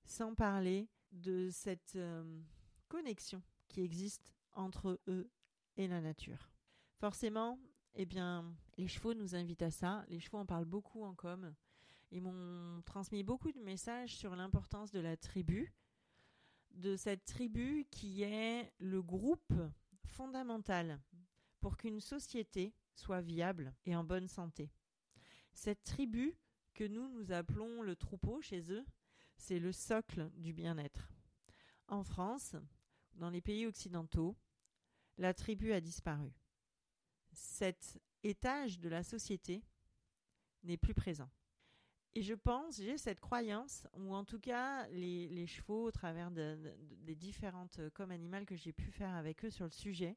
sans 0.05 0.35
parler 0.35 0.89
de 1.13 1.51
cette 1.51 1.97
euh, 1.97 2.43
connexion 2.89 3.43
qui 3.69 3.83
existe 3.83 4.33
entre 4.53 5.01
eux 5.09 5.31
et 5.77 5.87
la 5.87 6.01
nature. 6.01 6.51
Forcément, 6.99 7.59
eh 7.95 8.07
bien, 8.07 8.57
les 8.79 8.89
chevaux 8.89 9.15
nous 9.15 9.35
invitent 9.35 9.63
à 9.63 9.71
ça. 9.71 10.05
Les 10.09 10.21
chevaux 10.21 10.39
en 10.39 10.47
parlent 10.47 10.65
beaucoup 10.65 11.05
en 11.05 11.15
com. 11.15 11.55
Ils 12.11 12.23
m'ont 12.23 12.83
transmis 12.83 13.23
beaucoup 13.23 13.53
de 13.53 13.61
messages 13.61 14.17
sur 14.17 14.37
l'importance 14.37 14.93
de 14.93 15.01
la 15.01 15.17
tribu, 15.17 15.75
de 16.71 16.97
cette 16.97 17.25
tribu 17.25 17.87
qui 17.91 18.23
est 18.23 18.73
le 18.79 19.03
groupe 19.03 19.53
fondamental 20.17 20.99
pour 21.61 21.77
qu'une 21.77 22.01
société 22.01 22.75
soit 22.95 23.21
viable 23.21 23.75
et 23.85 23.95
en 23.95 24.03
bonne 24.03 24.29
santé. 24.29 24.71
Cette 25.53 25.85
tribu 25.85 26.35
que 26.75 26.85
nous 26.85 27.09
nous 27.09 27.33
appelons 27.33 27.83
le 27.83 27.95
troupeau 27.97 28.41
chez 28.41 28.73
eux, 28.73 28.85
c'est 29.37 29.59
le 29.59 29.73
socle 29.73 30.31
du 30.37 30.55
bien-être. 30.55 31.13
En 31.89 32.03
France, 32.03 32.57
dans 33.15 33.31
les 33.31 33.43
pays 33.43 33.67
occidentaux, 33.67 34.37
la 35.19 35.35
tribu 35.35 35.73
a 35.73 35.81
disparu. 35.81 36.33
Cet 37.33 37.99
étage 38.23 38.79
de 38.79 38.89
la 38.89 39.03
société 39.03 39.63
n'est 40.63 40.79
plus 40.79 40.95
présent. 40.95 41.31
Et 42.17 42.23
je 42.23 42.33
pense, 42.33 42.79
j'ai 42.79 42.97
cette 42.97 43.21
croyance, 43.21 43.87
ou 43.93 44.15
en 44.15 44.25
tout 44.25 44.41
cas 44.41 44.89
les, 44.89 45.47
chevaux, 45.47 45.85
au 45.85 45.91
travers 45.91 46.31
des 46.31 47.15
différentes 47.15 47.79
comme 47.93 48.11
animales 48.11 48.47
que 48.47 48.57
j'ai 48.57 48.73
pu 48.73 48.91
faire 48.91 49.15
avec 49.15 49.45
eux 49.45 49.51
sur 49.51 49.67
le 49.67 49.71
sujet, 49.71 50.17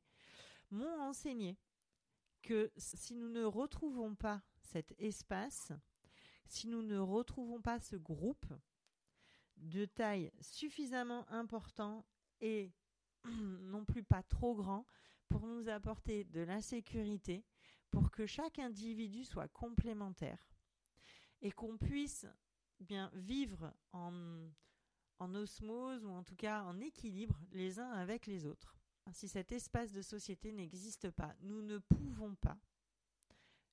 m'ont 0.71 1.01
enseigné 1.01 1.57
que 2.41 2.71
si 2.77 3.15
nous 3.15 3.27
ne 3.27 3.43
retrouvons 3.43 4.15
pas 4.15 4.41
cet 4.61 4.95
espace, 4.97 5.73
si 6.47 6.69
nous 6.69 6.83
ne 6.83 6.97
retrouvons 6.97 7.59
pas 7.59 7.81
ce 7.81 7.97
groupe 7.97 8.47
de 9.57 9.83
taille 9.83 10.31
suffisamment 10.39 11.29
important 11.29 12.05
et 12.39 12.71
non 13.25 13.83
plus 13.83 14.05
pas 14.05 14.23
trop 14.23 14.55
grand 14.55 14.85
pour 15.27 15.45
nous 15.45 15.67
apporter 15.67 16.23
de 16.23 16.39
la 16.39 16.61
sécurité, 16.61 17.43
pour 17.91 18.09
que 18.09 18.25
chaque 18.25 18.57
individu 18.57 19.25
soit 19.25 19.49
complémentaire, 19.49 20.39
et 21.41 21.51
qu'on 21.51 21.77
puisse 21.77 22.25
bien 22.79 23.11
vivre 23.13 23.73
en, 23.91 24.49
en 25.19 25.35
osmose 25.35 26.05
ou 26.05 26.09
en 26.09 26.23
tout 26.23 26.35
cas 26.35 26.63
en 26.63 26.79
équilibre 26.79 27.39
les 27.51 27.79
uns 27.79 27.91
avec 27.91 28.25
les 28.25 28.45
autres. 28.45 28.75
Si 29.11 29.27
cet 29.27 29.51
espace 29.51 29.91
de 29.91 30.01
société 30.01 30.51
n'existe 30.51 31.09
pas, 31.09 31.35
nous 31.41 31.61
ne 31.61 31.79
pouvons 31.79 32.35
pas 32.35 32.57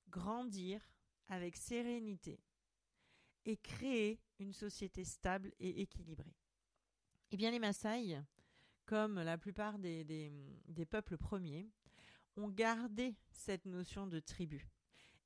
grandir 0.09 0.81
avec 1.27 1.55
sérénité 1.55 2.39
et 3.45 3.57
créer 3.57 4.19
une 4.39 4.53
société 4.53 5.03
stable 5.03 5.53
et 5.59 5.81
équilibrée. 5.81 6.35
Eh 7.31 7.37
bien, 7.37 7.51
les 7.51 7.59
Maasai, 7.59 8.21
comme 8.85 9.19
la 9.21 9.37
plupart 9.37 9.79
des, 9.79 10.03
des, 10.03 10.85
peuples 10.85 11.17
premiers, 11.17 11.69
ont 12.35 12.49
gardé 12.49 13.15
cette 13.31 13.65
notion 13.65 14.07
de 14.07 14.19
tribu. 14.19 14.67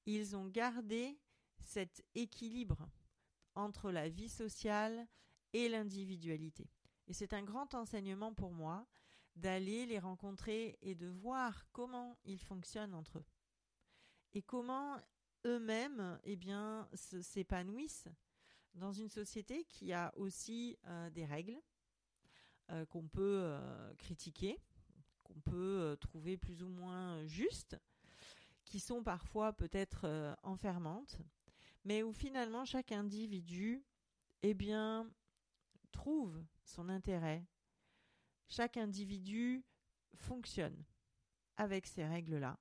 Ils 0.06 0.36
ont 0.36 0.48
gardé 0.48 1.18
cet 1.66 2.04
équilibre 2.16 2.88
entre 3.56 3.92
la 3.92 4.10
vie 4.10 4.30
sociale 4.30 5.08
et 5.54 5.70
l'individualité. 5.70 6.70
Et 7.08 7.14
c'est 7.14 7.34
un 7.34 7.44
grand 7.44 7.74
enseignement 7.74 8.34
pour 8.34 8.52
moi 8.52 8.88
d'aller 9.36 9.86
les 9.86 10.00
rencontrer 10.00 10.78
et 10.82 10.96
de 10.96 11.08
voir 11.08 11.66
comment 11.72 12.18
ils 12.26 12.40
fonctionnent 12.40 12.94
entre 12.94 13.20
eux. 13.20 13.26
Et 14.34 14.42
comment 14.42 14.98
eux-mêmes 15.46 16.20
eh 16.24 16.38
s'épanouissent 16.94 18.08
dans 18.76 18.94
une 18.94 19.10
société 19.10 19.66
qui 19.66 19.92
a 19.94 20.14
aussi 20.16 20.78
euh, 20.86 21.10
des 21.10 21.26
règles 21.26 21.60
euh, 22.70 22.86
qu'on 22.86 23.08
peut 23.08 23.42
euh, 23.44 23.94
critiquer, 23.96 24.58
qu'on 25.24 25.40
peut 25.42 25.98
trouver 26.00 26.38
plus 26.38 26.64
ou 26.64 26.70
moins 26.70 27.26
justes, 27.26 27.78
qui 28.64 28.80
sont 28.80 29.04
parfois 29.04 29.52
peut-être 29.52 30.38
enfermantes, 30.44 31.18
mais 31.84 32.04
où 32.04 32.14
finalement 32.14 32.66
chaque 32.66 32.92
individu, 32.92 33.84
eh 34.44 34.54
bien, 34.54 35.10
trouve 35.92 36.44
son 36.64 36.90
intérêt. 36.90 37.46
Chaque 38.48 38.78
individu 38.78 39.64
fonctionne 40.16 40.84
avec 41.58 41.88
ces 41.88 42.06
règles-là. 42.06 42.60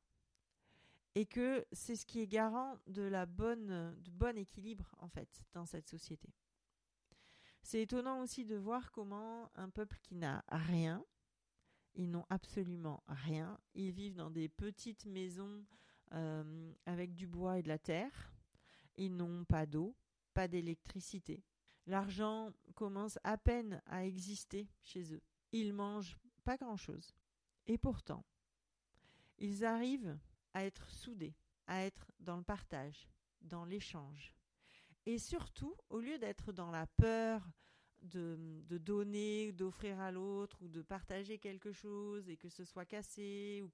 Et 1.16 1.26
que 1.26 1.66
c'est 1.72 1.96
ce 1.96 2.06
qui 2.06 2.20
est 2.20 2.28
garant 2.28 2.78
de 2.86 3.02
la 3.02 3.26
bonne, 3.26 3.96
bon 4.12 4.38
équilibre, 4.38 4.94
en 4.98 5.08
fait, 5.08 5.42
dans 5.52 5.66
cette 5.66 5.88
société. 5.88 6.28
C'est 7.62 7.82
étonnant 7.82 8.20
aussi 8.20 8.44
de 8.44 8.56
voir 8.56 8.92
comment 8.92 9.50
un 9.54 9.68
peuple 9.70 9.98
qui 10.02 10.14
n'a 10.14 10.44
rien, 10.48 11.04
ils 11.94 12.10
n'ont 12.10 12.26
absolument 12.30 13.02
rien, 13.08 13.58
ils 13.74 13.90
vivent 13.90 14.16
dans 14.16 14.30
des 14.30 14.48
petites 14.48 15.06
maisons 15.06 15.64
euh, 16.12 16.72
avec 16.86 17.14
du 17.14 17.26
bois 17.26 17.58
et 17.58 17.62
de 17.62 17.68
la 17.68 17.78
terre, 17.78 18.32
ils 18.96 19.16
n'ont 19.16 19.44
pas 19.44 19.66
d'eau, 19.66 19.94
pas 20.34 20.48
d'électricité. 20.48 21.42
L'argent 21.86 22.52
commence 22.74 23.18
à 23.24 23.36
peine 23.36 23.82
à 23.86 24.04
exister 24.04 24.68
chez 24.82 25.14
eux. 25.14 25.22
Ils 25.52 25.72
mangent 25.72 26.18
pas 26.44 26.56
grand-chose. 26.56 27.14
Et 27.66 27.78
pourtant, 27.78 28.24
ils 29.38 29.64
arrivent 29.64 30.18
à 30.52 30.64
être 30.64 30.88
soudés, 30.90 31.34
à 31.66 31.82
être 31.82 32.10
dans 32.20 32.36
le 32.36 32.42
partage, 32.42 33.08
dans 33.40 33.64
l'échange. 33.64 34.34
Et 35.06 35.18
surtout, 35.18 35.74
au 35.88 36.00
lieu 36.00 36.18
d'être 36.18 36.52
dans 36.52 36.70
la 36.70 36.86
peur 36.86 37.48
de, 38.02 38.78
donner, 38.78 39.52
d'offrir 39.52 39.98
à 40.00 40.10
l'autre 40.10 40.62
ou 40.62 40.68
de 40.68 40.82
partager 40.82 41.38
quelque 41.38 41.72
chose 41.72 42.28
et 42.28 42.36
que 42.36 42.48
ce 42.48 42.64
soit 42.64 42.86
cassé 42.86 43.62
ou 43.62 43.70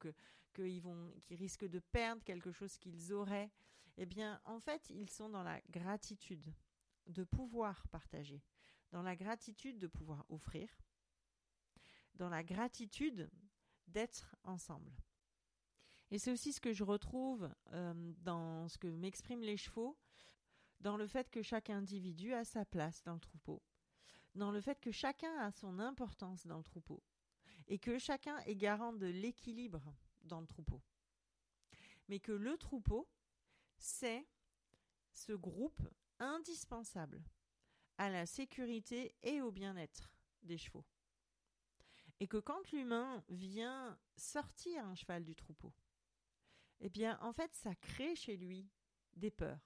qu'ils 0.55 0.83
qu'ils 1.23 1.37
risquent 1.37 1.69
de 1.69 1.79
perdre 1.79 2.23
quelque 2.25 2.53
chose 2.53 2.77
qu'ils 2.79 3.13
auraient, 3.13 3.51
eh 3.97 4.07
bien, 4.07 4.41
en 4.45 4.61
fait, 4.61 4.89
ils 4.91 5.11
sont 5.11 5.29
dans 5.29 5.43
la 5.43 5.61
gratitude 5.71 6.53
de 7.07 7.25
pouvoir 7.25 7.87
partager, 7.89 8.43
dans 8.91 9.03
la 9.03 9.17
gratitude 9.17 9.79
de 9.79 9.87
pouvoir 9.87 10.25
offrir, 10.29 10.69
dans 12.15 12.29
la 12.29 12.43
gratitude 12.43 13.31
d'être 13.87 14.37
ensemble. 14.43 14.93
Et 16.11 16.19
c'est 16.19 16.31
aussi 16.31 16.53
ce 16.53 16.61
que 16.61 16.73
je 16.73 16.85
retrouve 16.85 17.53
euh, 17.73 18.13
dans 18.19 18.69
ce 18.69 18.79
que 18.79 18.87
m'expriment 18.87 19.43
les 19.43 19.57
chevaux, 19.57 19.99
dans 20.81 20.97
le 20.97 21.07
fait 21.07 21.31
que 21.31 21.43
chaque 21.43 21.71
individu 21.71 22.33
a 22.35 22.45
sa 22.45 22.65
place 22.65 23.03
dans 23.03 23.15
le 23.15 23.21
troupeau, 23.21 23.63
dans 24.35 24.51
le 24.51 24.61
fait 24.61 24.81
que 24.81 24.91
chacun 24.91 25.35
a 25.39 25.51
son 25.51 25.79
importance 25.79 26.47
dans 26.47 26.59
le 26.59 26.65
troupeau, 26.65 27.03
et 27.67 27.79
que 27.79 27.99
chacun 27.99 28.39
est 28.41 28.57
garant 28.57 28.93
de 28.93 29.07
l'équilibre 29.07 29.83
dans 30.23 30.41
le 30.41 30.47
troupeau. 30.47 30.83
Mais 32.09 32.21
que 32.21 32.33
le 32.33 32.57
troupeau 32.57 33.09
c'est 33.79 34.27
ce 35.13 35.33
groupe 35.33 35.83
indispensable 36.19 37.23
à 37.99 38.11
la 38.11 38.27
sécurité 38.27 39.15
et 39.23 39.41
au 39.41 39.51
bien-être 39.51 40.11
des 40.43 40.59
chevaux. 40.59 40.85
Et 42.21 42.27
que 42.27 42.39
quand 42.39 42.71
l'humain 42.73 43.23
vient 43.29 43.99
sortir 44.17 44.85
un 44.87 44.95
cheval 44.95 45.25
du 45.25 45.35
troupeau, 45.35 45.73
eh 46.81 46.91
bien, 46.91 47.19
en 47.23 47.33
fait, 47.33 47.55
ça 47.55 47.75
crée 47.75 48.15
chez 48.17 48.37
lui 48.37 48.69
des 49.15 49.31
peurs, 49.31 49.61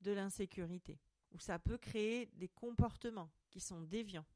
de 0.00 0.12
l'insécurité, 0.12 1.00
ou 1.30 1.38
ça 1.38 1.58
peut 1.58 1.78
créer 1.78 2.26
des 2.34 2.48
comportements 2.48 3.30
qui 3.50 3.60
sont 3.60 3.80
déviants. 3.80 4.26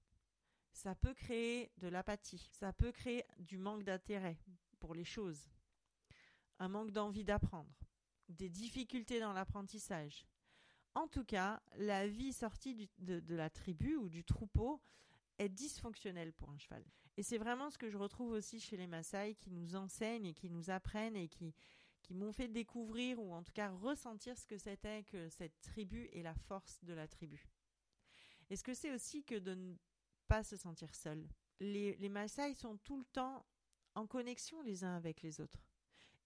Ça 0.72 0.94
peut 0.94 1.14
créer 1.14 1.72
de 1.78 1.88
l'apathie, 1.88 2.50
ça 2.52 2.72
peut 2.72 2.92
créer 2.92 3.24
du 3.38 3.58
manque 3.58 3.84
d'intérêt 3.84 4.38
pour 4.78 4.94
les 4.94 5.04
choses, 5.04 5.48
un 6.58 6.68
manque 6.68 6.90
d'envie 6.90 7.24
d'apprendre, 7.24 7.85
des 8.28 8.48
difficultés 8.48 9.20
dans 9.20 9.32
l'apprentissage. 9.32 10.26
En 10.94 11.08
tout 11.08 11.24
cas, 11.24 11.62
la 11.76 12.06
vie 12.06 12.32
sortie 12.32 12.88
de, 12.98 13.22
la 13.34 13.50
tribu 13.50 13.96
ou 13.96 14.08
du 14.08 14.24
troupeau 14.24 14.80
est 15.38 15.48
dysfonctionnelle 15.48 16.32
pour 16.32 16.50
un 16.50 16.58
cheval. 16.58 16.84
Et 17.18 17.22
c'est 17.22 17.38
vraiment 17.38 17.70
ce 17.70 17.78
que 17.78 17.90
je 17.90 17.98
retrouve 17.98 18.32
aussi 18.32 18.60
chez 18.60 18.76
les 18.76 18.86
Maasai 18.86 19.34
qui 19.34 19.50
nous 19.50 19.76
enseignent 19.76 20.26
et 20.26 20.34
qui 20.34 20.48
nous 20.48 20.70
apprennent 20.70 21.16
et 21.16 21.28
qui, 21.28 21.54
qui 22.02 22.14
m'ont 22.14 22.32
fait 22.32 22.48
découvrir 22.48 23.20
ou 23.20 23.34
en 23.34 23.42
tout 23.42 23.52
cas 23.52 23.70
ressentir 23.70 24.38
ce 24.38 24.46
que 24.46 24.58
c'était 24.58 25.02
que 25.04 25.28
cette 25.28 25.60
tribu 25.60 26.08
et 26.12 26.22
la 26.22 26.34
force 26.34 26.82
de 26.84 26.94
la 26.94 27.06
tribu. 27.06 27.46
Et 28.48 28.56
ce 28.56 28.62
que 28.62 28.74
c'est 28.74 28.94
aussi 28.94 29.24
que 29.24 29.34
de 29.34 29.54
ne 29.54 29.74
pas 30.28 30.42
se 30.42 30.56
sentir 30.56 30.94
seul? 30.94 31.28
Les, 31.60 31.96
les 31.96 32.08
Maasai 32.08 32.54
sont 32.54 32.76
tout 32.78 32.98
le 32.98 33.04
temps 33.04 33.44
en 33.94 34.06
connexion 34.06 34.62
les 34.62 34.84
uns 34.84 34.94
avec 34.94 35.22
les 35.22 35.40
autres. 35.40 35.65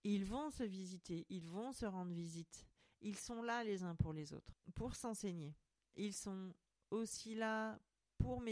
Ils 0.05 0.25
vont 0.25 0.51
se 0.51 0.63
visiter, 0.63 1.27
ils 1.29 1.47
vont 1.47 1.73
se 1.73 1.85
rendre 1.87 2.13
visite. 2.13 2.67
Ils 3.03 3.19
sont 3.19 3.43
là 3.43 3.65
les 3.65 3.83
uns 3.83 3.95
pour 3.97 4.13
les 4.13 4.33
autres, 4.33 4.55
pour 4.75 4.95
s'enseigner. 4.95 5.55
Ils 5.97 6.15
sont 6.15 6.55
aussi 6.91 7.35
là 7.35 7.79
pour, 8.19 8.43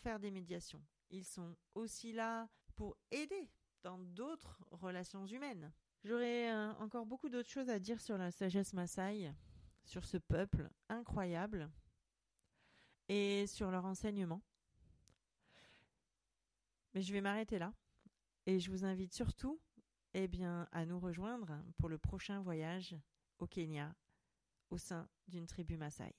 faire 0.00 0.18
des 0.18 0.30
médiations. 0.30 0.82
Ils 1.10 1.24
sont 1.24 1.56
aussi 1.74 2.12
là 2.12 2.48
pour 2.74 2.96
aider 3.10 3.50
dans 3.82 3.98
d'autres 3.98 4.64
relations 4.70 5.26
humaines. 5.26 5.72
J'aurais 6.04 6.50
euh, 6.50 6.72
encore 6.74 7.06
beaucoup 7.06 7.28
d'autres 7.28 7.48
choses 7.48 7.68
à 7.68 7.78
dire 7.78 8.00
sur 8.00 8.18
la 8.18 8.30
sagesse 8.30 8.72
Maasai, 8.72 9.32
sur 9.84 10.04
ce 10.04 10.16
peuple 10.16 10.68
incroyable 10.88 11.70
et 13.08 13.46
sur 13.46 13.70
leur 13.70 13.84
enseignement. 13.84 14.42
Mais 16.94 17.02
je 17.02 17.12
vais 17.12 17.20
m'arrêter 17.20 17.58
là 17.58 17.72
et 18.46 18.58
je 18.58 18.70
vous 18.70 18.84
invite 18.84 19.14
surtout 19.14 19.60
eh 20.14 20.28
bien, 20.28 20.68
à 20.72 20.84
nous 20.84 21.00
rejoindre 21.00 21.58
pour 21.78 21.88
le 21.88 21.98
prochain 21.98 22.40
voyage 22.40 22.96
au 23.38 23.46
Kenya 23.46 23.94
au 24.70 24.78
sein 24.78 25.08
d'une 25.28 25.46
tribu 25.46 25.76
Maasai. 25.76 26.14